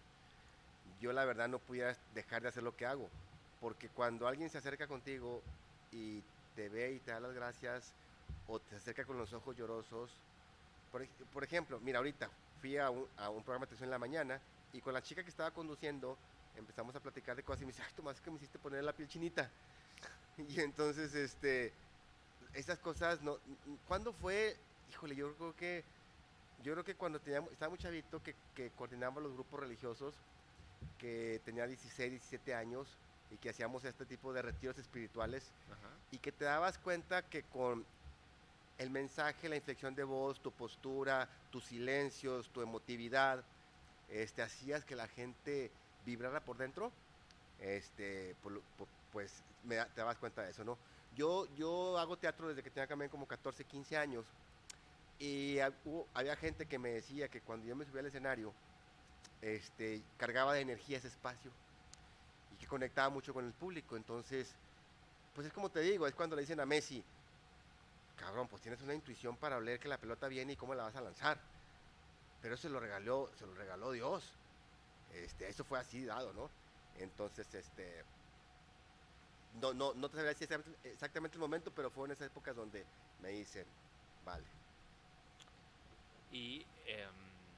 [0.99, 3.13] Yo la verdad no pudiera dejar de hacer lo que hago.
[3.59, 5.43] Porque cuando alguien se acerca contigo
[5.91, 6.21] y
[6.55, 7.97] te ve y te da las gracias,
[8.45, 10.25] o te acerca con los ojos llorosos.
[10.91, 12.29] Por, por ejemplo, mira, ahorita
[12.59, 14.41] fui a un, a un programa de televisión en la mañana
[14.73, 16.17] y con la chica que estaba conduciendo
[16.55, 18.83] empezamos a platicar de cosas y me dice, ay, Tomás, es que me hiciste poner
[18.83, 19.49] la piel chinita.
[20.37, 21.73] Y entonces, este,
[22.53, 23.39] esas cosas, no,
[23.89, 24.55] ¿cuándo fue?
[24.89, 25.83] Híjole, yo creo que,
[26.63, 30.13] yo creo que cuando teníamos, estaba muy chavito, que, que coordinamos los grupos religiosos,
[30.97, 32.97] que tenía 16, 17 años,
[33.31, 35.89] y que hacíamos este tipo de retiros espirituales, ajá.
[36.11, 37.85] y que te dabas cuenta que con
[38.77, 43.43] el mensaje, la inflexión de voz, tu postura, tus silencios, tu emotividad,
[44.11, 45.71] este, hacías que la gente
[46.05, 46.91] vibrara por dentro,
[47.59, 48.35] este,
[49.11, 50.77] pues me te dabas cuenta de eso, ¿no?
[51.15, 54.25] Yo, yo hago teatro desde que tenía también como 14, 15 años
[55.17, 55.57] y
[56.13, 58.53] había gente que me decía que cuando yo me subía al escenario,
[59.41, 61.51] este, cargaba de energía ese espacio
[62.53, 64.55] y que conectaba mucho con el público, entonces
[65.33, 67.03] pues es como te digo, es cuando le dicen a Messi,
[68.17, 70.95] cabrón, pues tienes una intuición para oler que la pelota viene y cómo la vas
[70.95, 71.39] a lanzar.
[72.39, 74.39] Pero se lo regaló, se lo regaló Dios.
[75.09, 76.51] Este, eso fue así dado, ¿no?
[76.93, 78.05] Entonces, este
[79.51, 82.55] no, no, no te sabría decir exactamente- exactamente el momento, pero fue en esas épocas
[82.55, 83.67] donde me dicen,
[84.21, 84.45] vale.
[86.29, 87.57] Y em,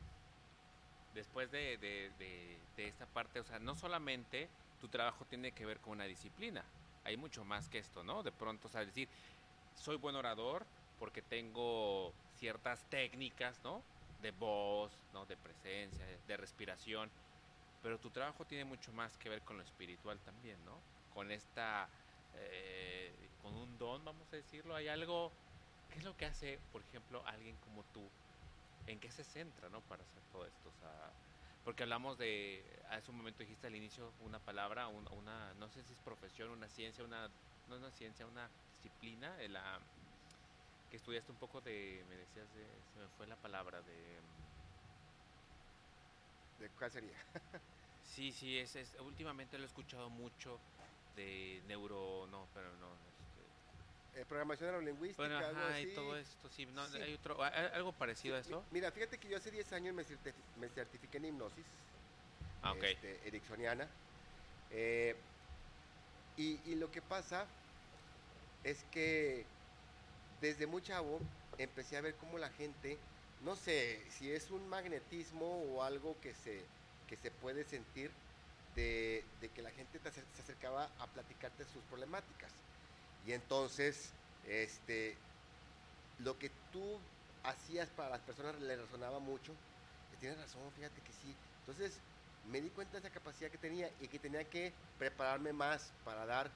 [1.11, 5.65] después de, de- de- de esta parte, o sea, no solamente tu trabajo tiene que
[5.65, 8.23] ver con una disciplina, hay mucho más que esto, ¿no?
[8.23, 9.09] De pronto, o sea, decir,
[9.73, 10.67] soy buen orador
[10.97, 13.85] porque tengo ciertas técnicas, ¿no?
[14.21, 15.25] De voz, ¿no?
[15.25, 17.12] De presencia, de respiración,
[17.81, 20.88] pero tu trabajo tiene mucho más que ver con lo espiritual también, ¿no?
[21.10, 21.91] Con esta,
[22.31, 25.38] eh, con un don, vamos a decirlo, hay algo,
[25.89, 28.13] ¿qué es lo que hace, por ejemplo, alguien como tú?
[28.86, 29.86] ¿En qué se centra, no?
[29.88, 31.17] Para hacer todo esto, o sea,
[31.63, 35.84] porque hablamos de, hace un momento dijiste al inicio una palabra, un- una, no sé
[35.84, 39.88] si es profesión, una ciencia, una, no una ciencia, una disciplina, la,
[40.91, 44.21] que estudiaste un poco de, me decías, de, se me fue la palabra, de,
[46.60, 47.17] ¿De cuál sería?
[48.01, 50.60] sí, sí, es, es, últimamente lo he escuchado mucho
[51.15, 53.41] de neuro, no, pero no, este,
[54.13, 55.95] Eh, programación neurolingüística, bueno, algo ajá, y así.
[55.95, 56.97] todo esto, sí, no, Sí.
[56.97, 58.62] hay otro, ¿hay algo parecido a eso?
[58.63, 61.65] mi- Mira, fíjate que yo hace 10 años me, certifi- me certifiqué en hipnosis.
[62.62, 62.84] Ah, ok.
[62.84, 63.89] este, ericksoniana.
[64.69, 65.15] Eh,
[66.36, 67.47] y, y lo que pasa
[68.63, 69.61] es que
[70.41, 71.19] desde muy chavo
[71.58, 72.97] empecé a ver cómo la gente,
[73.45, 76.63] no sé si es un magnetismo o algo que se,
[77.08, 78.12] que se puede sentir
[78.75, 79.23] de,
[79.54, 82.51] que la gente se acercaba a platicarte sus problemáticas.
[83.27, 84.10] Y entonces,
[84.47, 85.15] este,
[86.19, 86.99] lo que tú
[87.43, 89.54] hacías para las personas le resonaba mucho.
[90.19, 91.36] Tienes razón, fíjate que sí.
[91.62, 91.99] Entonces,
[92.51, 96.25] me di cuenta de esa capacidad que tenía y que tenía que prepararme más para
[96.25, 96.49] dar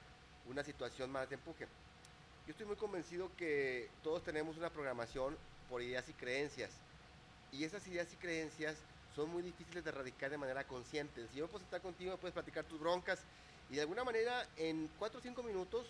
[0.48, 1.66] una situación más de empuje.
[2.46, 5.36] Yo estoy muy convencido que todos tenemos una programación
[5.68, 6.70] por ideas y creencias.
[7.50, 8.76] Y esas ideas y creencias
[9.16, 11.26] son muy difíciles de erradicar de manera consciente.
[11.32, 13.18] Si yo puedo estar contigo, puedes platicar tus broncas
[13.68, 15.88] y de alguna manera en 4 o 5 minutos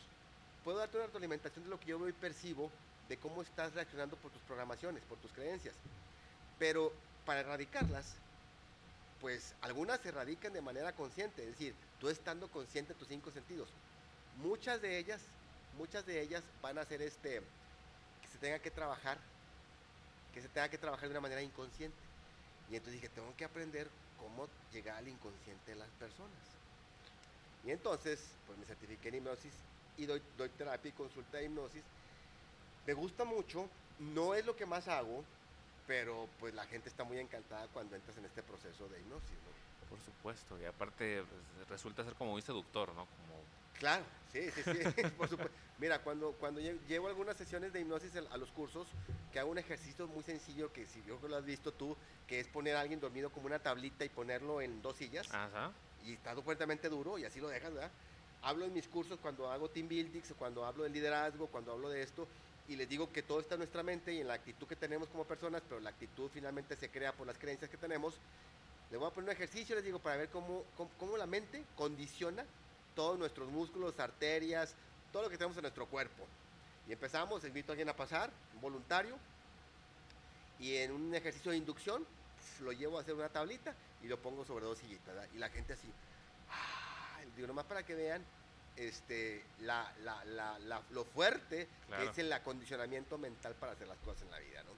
[0.64, 2.70] puedo darte una retroalimentación de lo que yo veo y percibo
[3.10, 5.74] de cómo estás reaccionando por tus programaciones, por tus creencias.
[6.58, 6.90] Pero
[7.26, 8.14] para erradicarlas,
[9.20, 13.30] pues algunas se erradican de manera consciente, es decir, tú estando consciente de tus cinco
[13.30, 13.68] sentidos.
[14.42, 15.20] Muchas de ellas,
[15.76, 17.40] muchas de ellas van a ser este,
[18.22, 19.18] que se tenga que trabajar,
[20.34, 21.96] que se tenga que trabajar de una manera inconsciente.
[22.70, 26.32] Y entonces dije, tengo que aprender cómo llegar al inconsciente de las personas.
[27.64, 29.52] Y entonces, pues me certifiqué en hipnosis
[29.96, 31.82] y doy, doy terapia y consulta de hipnosis.
[32.86, 35.24] Me gusta mucho, no es lo que más hago,
[35.86, 39.75] pero pues la gente está muy encantada cuando entras en este proceso de hipnosis, ¿no?
[39.88, 43.06] Por supuesto, y aparte pues, resulta ser como muy seductor, ¿no?
[43.06, 43.42] Como...
[43.78, 45.54] Claro, sí, sí, sí, por supuesto.
[45.78, 48.88] Mira, cuando, cuando llevo algunas sesiones de hipnosis a los cursos,
[49.32, 51.96] que hago un ejercicio muy sencillo, que si yo lo has visto tú,
[52.26, 55.72] que es poner a alguien dormido como una tablita y ponerlo en dos sillas, Ajá.
[56.04, 57.90] y está fuertemente duro, y así lo dejas, ¿verdad?
[58.42, 62.02] Hablo en mis cursos cuando hago team buildings, cuando hablo de liderazgo, cuando hablo de
[62.02, 62.26] esto,
[62.68, 65.08] y les digo que todo está en nuestra mente y en la actitud que tenemos
[65.08, 68.18] como personas, pero la actitud finalmente se crea por las creencias que tenemos.
[68.96, 70.64] Les voy a poner un ejercicio, les digo, para ver cómo,
[70.98, 72.46] cómo, la mente condiciona
[72.94, 74.74] todos nuestros músculos, arterias,
[75.12, 76.26] todo lo que tenemos en nuestro cuerpo.
[76.88, 79.18] Y empezamos, invito a alguien a pasar, un voluntario,
[80.58, 82.06] y en un ejercicio de inducción,
[82.62, 85.74] lo llevo a hacer una tablita y lo pongo sobre dos sillitas, y la gente
[85.74, 85.92] así,
[86.48, 88.24] ah, digo, nomás para que vean
[88.76, 94.22] este, la, la, la, lo fuerte que es el acondicionamiento mental para hacer las cosas
[94.22, 94.72] en la vida, ¿no?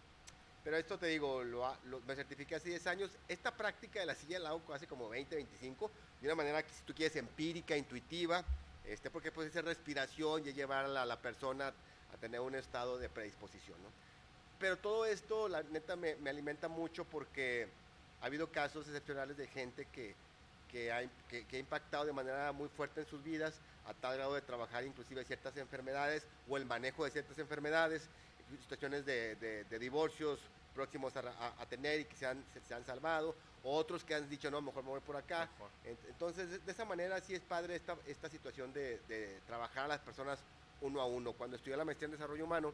[0.65, 3.11] Pero esto te digo, lo, me certifiqué hace 10 años.
[3.29, 5.91] Esta práctica de la silla la hago hace como 20, 25,
[6.21, 8.45] de una manera que si tú quieres empírica, intuitiva,
[8.85, 13.09] este, porque puede ser respiración y llevar a la, persona a tener un estado de
[13.09, 13.89] predisposición, ¿no?
[14.59, 17.69] Pero todo esto, la neta, me, me alimenta mucho porque
[18.21, 20.15] ha habido casos excepcionales de gente que,
[20.71, 23.55] que ha, que, ha, impactado de manera muy fuerte en sus vidas,
[23.87, 28.09] a tal grado de trabajar inclusive ciertas enfermedades o el manejo de ciertas enfermedades,
[28.61, 30.41] situaciones de, de, divorcios
[30.75, 33.35] próximos a, tener y que se han, se, han salvado,
[33.65, 35.49] otros que han dicho, no, mejor me voy por acá.
[36.09, 40.01] Entonces, de, esa manera sí es padre esta, esta situación de, de, trabajar a las
[40.01, 40.39] personas
[40.81, 41.33] uno a uno.
[41.33, 42.73] Cuando estudié la maestría en desarrollo humano,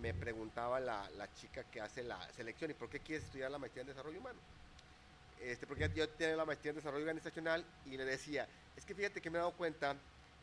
[0.00, 3.58] me preguntaba la, la chica que hace la selección, ¿y por qué quieres estudiar la
[3.58, 4.38] maestría en desarrollo humano?
[5.40, 9.20] Este, porque yo tenía la maestría en desarrollo organizacional y le decía, es que fíjate
[9.20, 9.96] que me he dado cuenta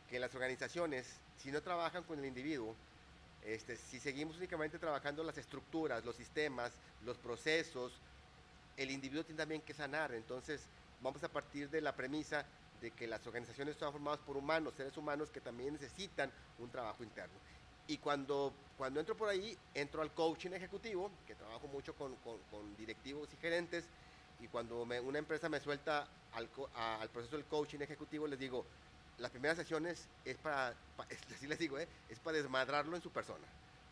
[0.08, 1.06] que las organizaciones,
[1.38, 2.74] si no trabajan con el individuo,
[3.44, 6.72] este, si seguimos únicamente trabajando las estructuras, los sistemas,
[7.04, 7.92] los procesos,
[8.76, 10.12] el individuo tiene también que sanar.
[10.12, 10.62] Entonces,
[11.02, 12.44] vamos a partir de la premisa
[12.80, 17.02] de que las organizaciones están formadas por humanos, seres humanos que también necesitan un trabajo
[17.02, 17.34] interno.
[17.86, 22.38] Y cuando, cuando entro por ahí, entro al coaching ejecutivo, que trabajo mucho con, con,
[22.50, 23.84] con directivos y gerentes,
[24.40, 28.64] y cuando una empresa me suelta al, al, proceso del coaching ejecutivo, les digo,
[29.18, 30.74] las primeras sesiones es para,
[31.34, 31.88] así les digo, ¿eh?
[32.08, 33.46] es para desmadrarlo en su persona,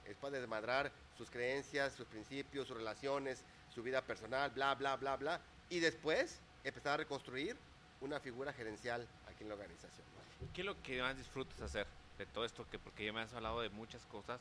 [0.05, 5.17] es para desmadrar sus creencias, sus principios, sus relaciones, su vida personal, bla, bla, bla,
[5.17, 7.57] bla, y después empezar a reconstruir
[8.01, 10.07] una figura gerencial aquí en la organización.
[10.53, 11.87] ¿Qué es lo que más disfrutas hacer?
[12.19, 14.41] de todo esto, que porque ya me has hablado de muchas cosas.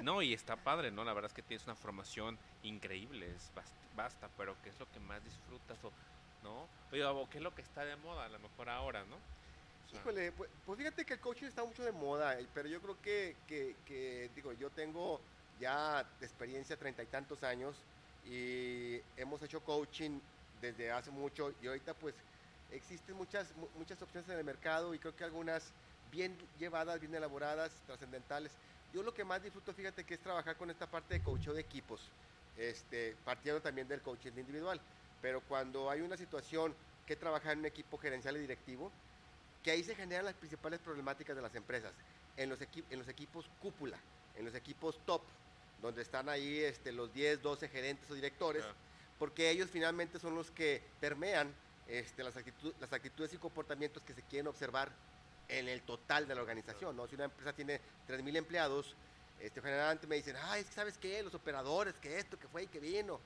[0.00, 1.04] No, y está padre, ¿no?
[1.04, 3.50] La verdad es que tienes una formación increíble, es
[3.96, 5.92] basta, pero ¿qué es lo que más disfrutas o
[6.42, 6.66] no?
[6.92, 9.16] Oye, ¿qué es lo que está de moda a lo mejor ahora, no?
[9.94, 13.00] Híjole, pues, pues, fíjate que el coaching está mucho de moda, eh, pero yo creo
[13.00, 15.20] que, digo, yo tengo
[15.60, 17.76] ya de experiencia treinta y tantos años
[18.26, 20.18] y hemos hecho coaching
[20.60, 22.14] desde hace mucho y ahorita pues
[22.72, 25.72] existen muchas, muchas opciones en el mercado y creo que algunas
[26.10, 28.50] bien llevadas, bien elaboradas, trascendentales.
[28.92, 31.60] Yo lo que más disfruto, fíjate, que es trabajar con esta parte de coaching de
[31.60, 32.00] equipos,
[32.56, 34.80] este, partiendo también del coaching individual.
[35.20, 36.74] Pero cuando hay una situación
[37.06, 38.90] que trabajar en un equipo gerencial y directivo,
[39.64, 41.92] que ahí se generan las principales problemáticas de las empresas,
[42.36, 43.98] en los, en los equipos cúpula,
[44.36, 45.22] en los equipos top,
[45.80, 48.62] donde están ahí este, los 10, 12 gerentes o directores,
[49.18, 51.52] porque ellos finalmente son los que permean
[51.88, 52.34] este, las,
[52.78, 54.92] las actitudes y comportamientos que se quieren observar
[55.48, 57.06] en el total de la organización, ¿no?
[57.06, 58.94] Si una empresa tiene 3.000 empleados,
[59.40, 61.22] este, generalmente me dicen, ay, ¿sabes qué?
[61.22, 63.18] Los operadores, que esto, que fue y que vino.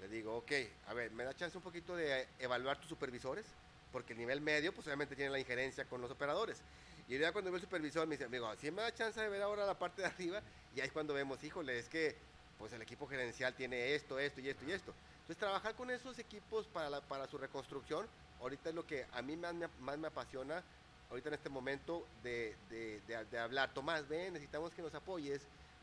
[0.00, 0.52] Le digo, ok,
[0.88, 3.44] a ver, ¿me da chance un poquito de evaluar tus supervisores?
[3.92, 6.62] Porque el nivel medio, pues obviamente tiene la injerencia con los operadores.
[7.08, 9.42] Y ya cuando veo el supervisor me dice, amigo, si me da chance de ver
[9.42, 10.40] ahora la parte de arriba,
[10.74, 12.14] y ahí es cuando vemos, híjole, es que
[12.58, 14.94] pues el equipo gerencial tiene esto, esto y esto y esto.
[15.22, 18.06] Entonces trabajar con esos equipos para, para su reconstrucción,
[18.40, 20.62] ahorita es lo que a mí más más me apasiona,
[21.10, 25.42] ahorita en este momento de, de, hablar, Tomás, ven, necesitamos que nos apoyes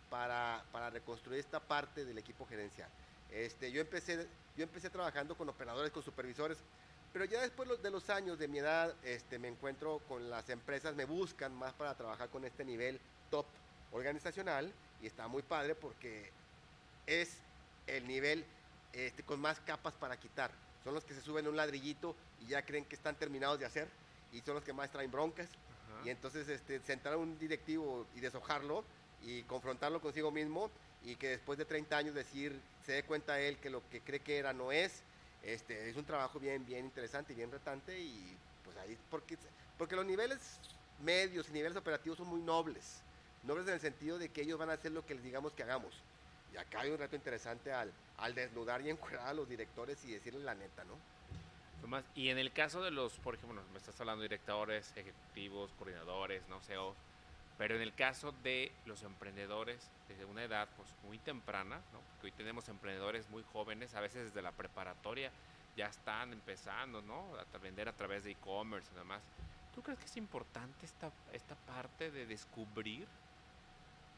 [0.10, 2.90] para, para, reconstruir esta parte del equipo gerencial.
[3.32, 6.58] Este, yo, empecé, yo empecé trabajando con operadores, con supervisores,
[7.14, 10.96] pero ya después de los años de mi edad este, me encuentro con las empresas,
[10.96, 13.46] me buscan más para trabajar con este nivel top
[13.92, 16.32] organizacional y está muy padre porque
[17.06, 17.38] es
[17.88, 18.46] el nivel
[18.94, 20.52] este, con más capas para quitar.
[20.84, 23.88] Son los que se suben un ladrillito y ya creen que están terminados de hacer
[24.32, 25.50] y son los que más traen broncas.
[26.06, 28.84] Y entonces este, sentar a un directivo y deshojarlo
[29.24, 30.70] y confrontarlo consigo mismo
[31.04, 34.20] y que después de 30 años decir, se dé cuenta él que lo que cree
[34.20, 35.02] que era no es,
[35.44, 39.38] este, es un trabajo bien, bien interesante y bien retante y pues ahí, porque,
[39.78, 40.60] porque los niveles
[41.04, 43.02] medios y niveles operativos son muy nobles,
[43.44, 45.64] nobles en el sentido de que ellos van a hacer lo que les digamos que
[45.64, 45.94] hagamos.
[46.54, 50.12] Y acá hay un reto interesante al, al desnudar y encuadrar a los directores y
[50.12, 50.96] decirles la neta, ¿no?
[51.82, 55.72] Tomás, y en el caso de los, por ejemplo, me estás hablando de directores, ejecutivos,
[55.78, 56.76] coordinadores, no sé,
[57.58, 62.00] pero en el caso de los emprendedores desde una edad pues muy temprana, ¿no?
[62.24, 65.32] hoy tenemos emprendedores muy jóvenes, a veces desde la preparatoria
[65.76, 67.24] ya están empezando, ¿no?
[67.54, 69.22] A vender a través de e-commerce y demás.
[69.76, 73.08] ¿Tú crees que es importante esta, esta parte de descubrir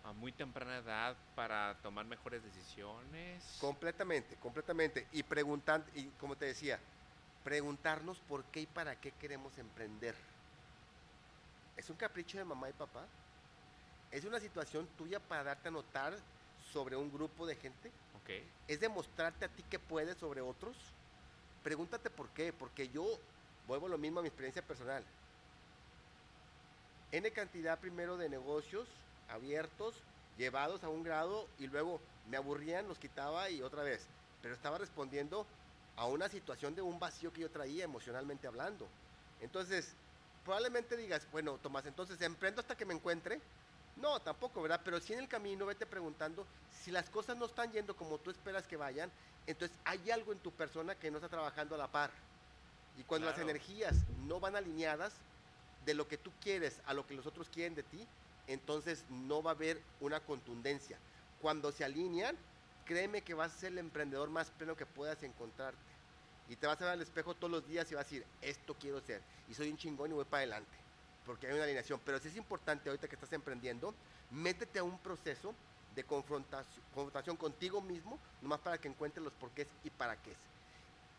[0.05, 3.57] a muy temprana edad para tomar mejores decisiones?
[3.59, 5.05] Completamente, completamente.
[5.11, 6.79] Y preguntar, y como te decía,
[7.43, 10.15] preguntarnos por qué y para qué queremos emprender.
[11.75, 13.05] ¿Es un capricho de mamá y papá?
[14.11, 16.15] ¿Es una situación tuya para darte a notar
[16.71, 17.91] sobre un grupo de gente?
[18.23, 18.43] Okay.
[18.67, 20.75] ¿Es demostrarte a ti que puedes sobre otros?
[21.63, 23.05] Pregúntate por qué, porque yo
[23.67, 25.03] vuelvo lo mismo a mi experiencia personal.
[27.11, 28.87] N cantidad primero de negocios
[29.29, 29.95] abiertos,
[30.37, 34.05] llevados a un grado y luego me aburrían, los quitaba y otra vez.
[34.41, 35.45] Pero estaba respondiendo
[35.97, 38.87] a una situación de un vacío que yo traía emocionalmente hablando.
[39.41, 39.93] Entonces,
[40.45, 43.39] probablemente digas, bueno, Tomás, entonces emprendo hasta que me encuentre.
[43.99, 44.81] No, tampoco, ¿verdad?
[44.83, 48.31] Pero si en el camino vete preguntando si las cosas no están yendo como tú
[48.31, 49.11] esperas que vayan,
[49.45, 52.11] entonces hay algo en tu persona que no está trabajando a la par.
[52.97, 55.13] Y cuando las energías no van alineadas
[55.85, 58.07] de lo que tú quieres a lo que los otros quieren de ti,
[58.47, 60.97] entonces no va a haber una contundencia.
[61.41, 62.37] Cuando se alinean,
[62.85, 65.79] créeme que vas a ser el emprendedor más pleno que puedas encontrarte.
[66.47, 68.75] Y te vas a ver al espejo todos los días y vas a decir, esto
[68.79, 69.21] quiero ser.
[69.49, 70.88] Y soy un chingón y voy para adelante.
[71.29, 72.01] Porque hay una alineación.
[72.03, 73.93] Pero sí es importante ahorita que estás emprendiendo,
[74.31, 75.53] métete a un proceso
[75.93, 80.33] de confrontación, confrontación contigo mismo, nomás para que encuentres los porqués y para qué.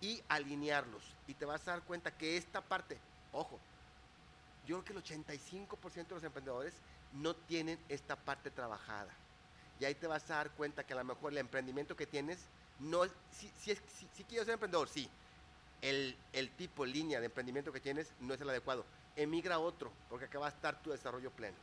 [0.01, 1.05] Y alinearlos.
[1.29, 2.99] Y te vas a dar cuenta que esta parte,
[3.33, 3.61] ojo,
[4.67, 6.75] yo creo que el 85% de los emprendedores
[7.13, 9.13] no tienen esta parte trabajada.
[9.79, 12.41] Y ahí te vas a dar cuenta que a lo mejor el emprendimiento que tienes,
[12.81, 13.77] no si, si,
[14.17, 15.09] si, quieres ser emprendedor, sí.
[15.81, 18.85] El, el tipo, línea de emprendimiento que tienes no es el adecuado.
[19.17, 21.57] Emigra a otro, porque acá va a estar tu desarrollo pleno.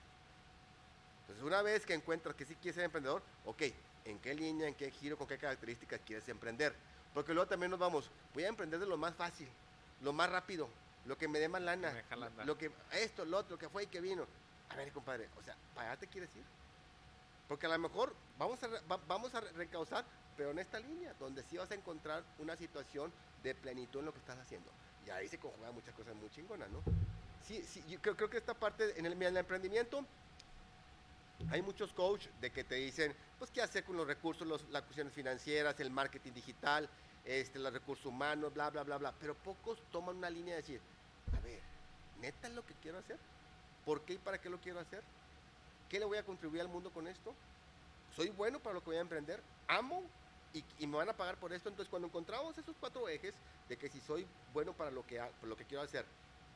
[1.22, 3.64] Entonces, una vez que encuentras que sí quieres ser emprendedor, ok,
[4.06, 6.74] ¿en qué línea, en qué giro, con qué características quieres emprender?
[7.14, 9.48] Porque luego también nos vamos, voy a emprender de lo más fácil,
[10.02, 10.70] lo más rápido,
[11.06, 11.92] lo que me dé más lana,
[12.46, 14.26] lo que esto, lo otro, que fue y que vino.
[14.70, 16.44] A ver, compadre, o sea, ¿para allá te quieres ir?
[17.48, 18.68] Porque a lo mejor vamos a,
[19.08, 20.06] vamos a recausar,
[20.36, 24.14] pero en esta línea, donde sí vas a encontrar una situación de plenitud en lo
[24.14, 24.70] que estás haciendo.
[25.06, 26.84] Y ahí se conjugan muchas cosas muy chingonas, ¿no?
[27.48, 30.06] Sí, sí, yo creo, creo que esta parte, en el, en el emprendimiento,
[31.50, 35.14] hay muchos coaches de que te dicen, pues, qué hacer con los recursos, las cuestiones
[35.14, 36.90] financieras, el marketing digital,
[37.24, 39.14] este, los recursos humanos, bla, bla, bla, bla.
[39.18, 40.82] Pero pocos toman una línea de decir,
[41.38, 41.62] a ver,
[42.20, 43.18] ¿neta es lo que quiero hacer?
[43.86, 45.02] ¿Por qué y para qué lo quiero hacer?
[45.88, 47.34] ¿Qué le voy a contribuir al mundo con esto?
[48.14, 49.42] ¿Soy bueno para lo que voy a emprender?
[49.70, 50.04] ¿Amo?
[50.54, 51.70] Y, me van a pagar por esto.
[51.70, 53.36] Entonces, cuando encontramos esos cuatro ejes
[53.70, 56.06] de que si soy bueno para lo que, lo que quiero hacer,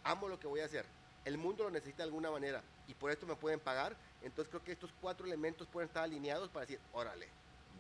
[0.04, 0.86] amo lo que voy a hacer,
[1.26, 4.64] el mundo lo necesita de alguna manera y por esto me pueden pagar, entonces creo
[4.64, 7.28] que estos cuatro elementos pueden estar alineados para decir, órale,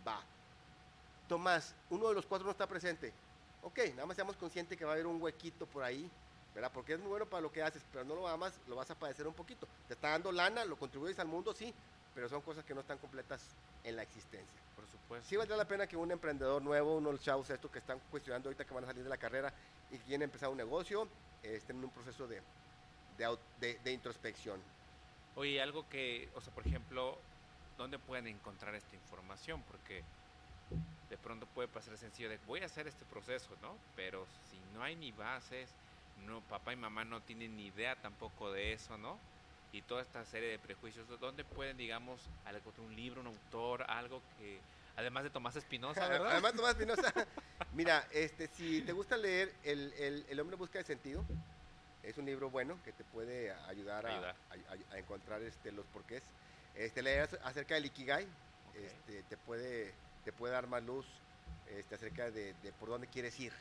[0.07, 0.21] va.
[1.27, 3.13] Tomás, uno de los cuatro no está presente.
[3.63, 6.10] Ok, nada más seamos conscientes que va a haber un huequito por ahí
[6.53, 6.71] ¿verdad?
[6.73, 8.95] Porque es muy bueno para lo que haces, pero no lo amas, lo vas a
[8.95, 9.67] padecer un poquito.
[9.88, 11.73] Te está dando lana, lo contribuyes al mundo, sí,
[12.13, 13.41] pero son cosas que no están completas
[13.84, 14.62] en la existencia.
[14.75, 15.27] Por supuesto.
[15.29, 18.65] Sí valdría la pena que un emprendedor nuevo, unos chavos estos que están cuestionando ahorita
[18.65, 19.53] que van a salir de la carrera
[19.91, 21.07] y quieren empezar un negocio,
[21.43, 22.41] estén en un proceso de,
[23.60, 24.60] de, de introspección.
[25.36, 27.17] Oye, algo que, o sea, por ejemplo,
[27.77, 29.62] ¿dónde pueden encontrar esta información?
[29.63, 30.04] Porque
[31.10, 33.75] de pronto puede pasar sencillo de voy a hacer este proceso, ¿no?
[33.95, 35.69] Pero si no hay ni bases,
[36.25, 39.17] no, papá y mamá no tienen ni idea tampoco de eso, ¿no?
[39.73, 44.21] Y toda esta serie de prejuicios, ¿dónde pueden, digamos, algo, un libro, un autor, algo
[44.38, 44.60] que,
[44.95, 46.32] además de Tomás Espinosa, ¿verdad?
[46.32, 47.13] además de Tomás Espinosa,
[47.73, 51.23] mira, este, si te gusta leer el, el, el, hombre busca de sentido,
[52.04, 54.36] es un libro bueno que te puede ayudar, A,
[54.91, 56.23] a, encontrar este, los porqués.
[56.75, 58.27] Este, leer acerca del Ikigai,
[58.75, 61.06] este, te, puede, te puede dar más luz
[61.69, 63.54] este, acerca de, de por dónde quieres ir.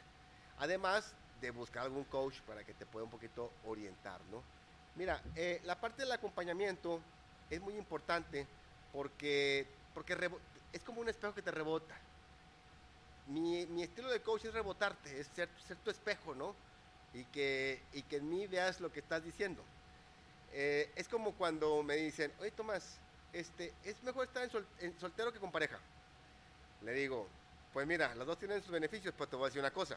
[0.58, 4.42] Además, de buscar algún coach para que te pueda un poquito orientar, ¿no?
[4.96, 7.00] Mira, eh, la parte del acompañamiento
[7.48, 8.46] es muy importante
[8.92, 10.14] porque, porque
[10.72, 11.94] es como un espejo que te rebota.
[13.26, 16.54] Mi, mi, estilo de coach es rebotarte, es ser, ser, tu espejo, ¿no?
[17.14, 19.62] Y que, y que en mí veas lo que estás diciendo.
[20.52, 22.98] Eh, es como cuando me dicen, oye Tomás,
[23.32, 24.48] este, es mejor estar
[24.98, 25.78] soltero que con pareja.
[26.82, 27.28] Le digo,
[27.72, 29.96] pues mira, los dos tienen sus beneficios, pero te voy a decir una cosa.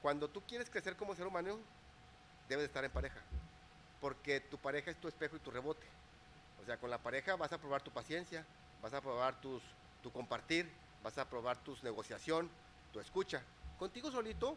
[0.00, 1.58] Cuando tú quieres crecer como ser humano,
[2.48, 3.20] debes estar en pareja,
[4.00, 5.86] porque tu pareja es tu espejo y tu rebote.
[6.62, 8.44] O sea, con la pareja vas a probar tu paciencia,
[8.82, 9.62] vas a probar tus,
[10.04, 10.70] tu compartir,
[11.02, 12.50] vas a probar tu negociación,
[12.92, 13.42] tu escucha.
[13.78, 14.54] Contigo solito,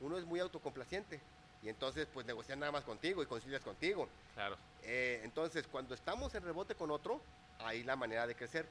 [0.00, 1.18] uno es muy autocomplaciente
[1.62, 4.08] y entonces pues negocian nada más contigo y concilias contigo.
[4.34, 4.58] Claro.
[4.82, 7.18] Eh, entonces, cuando estamos en rebote con otro,
[7.60, 8.66] ahí la manera de crecer.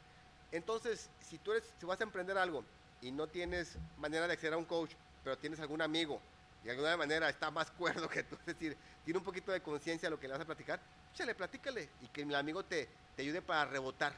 [0.52, 2.64] Entonces, si tú eres, si vas a emprender algo
[3.02, 4.92] y no tienes manera de acceder a un coach,
[5.24, 6.22] pero tienes algún amigo
[6.62, 9.62] y de alguna manera está más cuerdo que tú, es decir, tiene un poquito de
[9.62, 10.80] conciencia de lo que le vas a platicar,
[11.18, 14.14] le platícale y que el amigo te, te ayude para rebotar.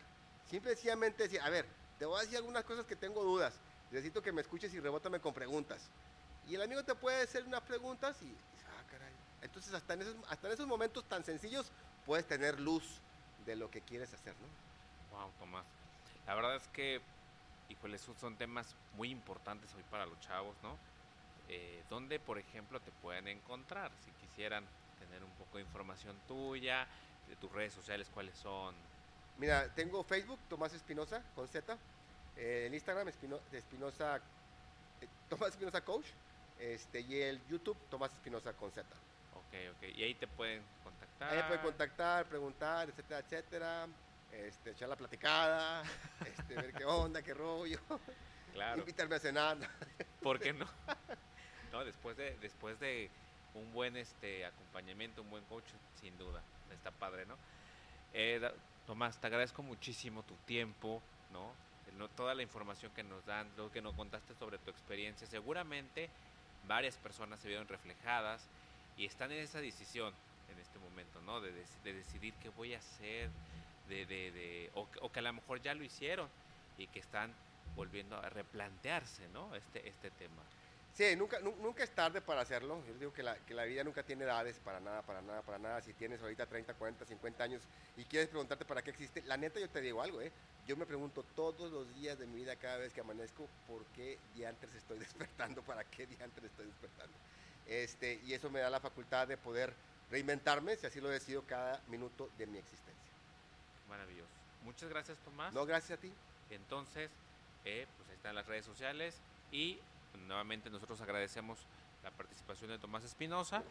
[0.49, 1.65] Simple sencillamente decir, a ver,
[2.01, 3.53] te voy a decir algunas cosas que tengo dudas,
[3.91, 5.87] necesito que me escuches y rebótame con preguntas.
[6.49, 8.35] Y el amigo te puede hacer unas preguntas y,
[8.65, 9.13] ah, caray.
[9.43, 11.71] Entonces, hasta en, esos, hasta en esos momentos tan sencillos,
[12.03, 12.99] puedes tener luz
[13.45, 15.15] de lo que quieres hacer, ¿no?
[15.15, 15.63] Wow, Tomás.
[16.25, 17.03] La verdad es que,
[17.69, 20.75] híjole, son temas muy importantes hoy para los chavos, ¿no?
[21.49, 24.65] Eh, ¿Dónde, por ejemplo, te pueden encontrar si quisieran
[24.97, 26.87] tener un poco de información tuya,
[27.27, 28.73] de tus redes sociales, cuáles son?
[29.41, 31.75] Mira, tengo Facebook, Tomás Espinosa, con Z.
[32.37, 34.17] Eh, el Instagram, Espinosa,
[35.01, 36.05] eh, Tomás Espinosa Coach.
[36.59, 38.87] Este, y el YouTube, Tomás Espinosa con Z.
[39.33, 39.97] Ok, ok.
[39.97, 41.33] Y ahí te pueden contactar.
[41.33, 43.87] Ahí pueden contactar, preguntar, etcétera, etcétera.
[44.31, 45.81] Este, echar la platicada,
[46.23, 47.79] este, ver qué onda, qué rollo.
[48.53, 48.81] Claro.
[48.81, 49.57] Invitarme a cenar.
[50.21, 50.67] ¿Por qué no?
[51.71, 53.09] No, después de, después de
[53.55, 55.65] un buen este acompañamiento, un buen coach,
[55.99, 56.43] sin duda.
[56.71, 57.35] Está padre, ¿no?
[58.13, 58.39] Eh,
[58.91, 61.53] Tomás, te agradezco muchísimo tu tiempo, ¿no?
[62.09, 65.25] Toda la información que nos dan, lo que nos contaste sobre tu experiencia.
[65.27, 66.09] Seguramente
[66.67, 68.45] varias personas se vieron reflejadas
[68.97, 70.13] y están en esa decisión
[70.51, 71.39] en este momento, ¿no?
[71.39, 71.53] De,
[71.85, 73.29] decidir qué voy a hacer,
[73.87, 76.27] de, de, o, o, que a lo mejor ya lo hicieron
[76.77, 77.33] y que están
[77.77, 79.55] volviendo a replantearse, ¿no?
[79.55, 80.43] Este, este tema.
[80.93, 82.83] Sí, nunca, nunca es tarde para hacerlo.
[82.85, 85.57] Yo digo que la, que la vida nunca tiene edades para nada, para nada, para
[85.57, 85.81] nada.
[85.81, 87.63] Si tienes ahorita 30, 40, 50 años
[87.95, 90.31] y quieres preguntarte para qué existe, la neta yo te digo algo, ¿eh?
[90.67, 94.19] Yo me pregunto todos los días de mi vida, cada vez que amanezco, ¿por qué
[94.35, 95.61] diantres estoy despertando?
[95.61, 97.13] ¿Para qué diantres estoy despertando?
[97.67, 99.73] Este, y eso me da la facultad de poder
[100.09, 103.13] reinventarme, si así lo decido, cada minuto de mi existencia.
[103.87, 104.29] Maravilloso.
[104.63, 105.53] Muchas gracias, Tomás.
[105.53, 106.11] No, gracias a ti.
[106.49, 107.09] Entonces,
[107.63, 109.15] eh, pues ahí están las redes sociales
[109.51, 109.79] y
[110.27, 111.59] nuevamente nosotros agradecemos
[112.03, 113.63] la participación de Tomás Espinosa,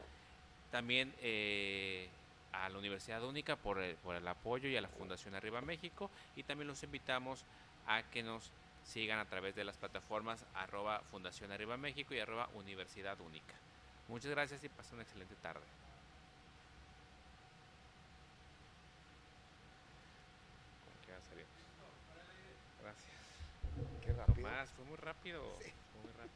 [0.71, 2.09] también eh,
[2.53, 6.11] a la Universidad Única por el, por el apoyo y a la Fundación Arriba México
[6.37, 7.45] y también los invitamos
[7.87, 8.51] a que nos
[8.85, 13.55] sigan a través de las plataformas arroba Fundación Arriba México y arroba Universidad Única.
[14.09, 15.63] Muchas gracias y pasen una excelente tarde.
[22.83, 23.07] Gracias.
[24.05, 24.49] Qué rápido.
[24.49, 25.43] Tomás, fue muy rápido.
[25.63, 25.73] Sí.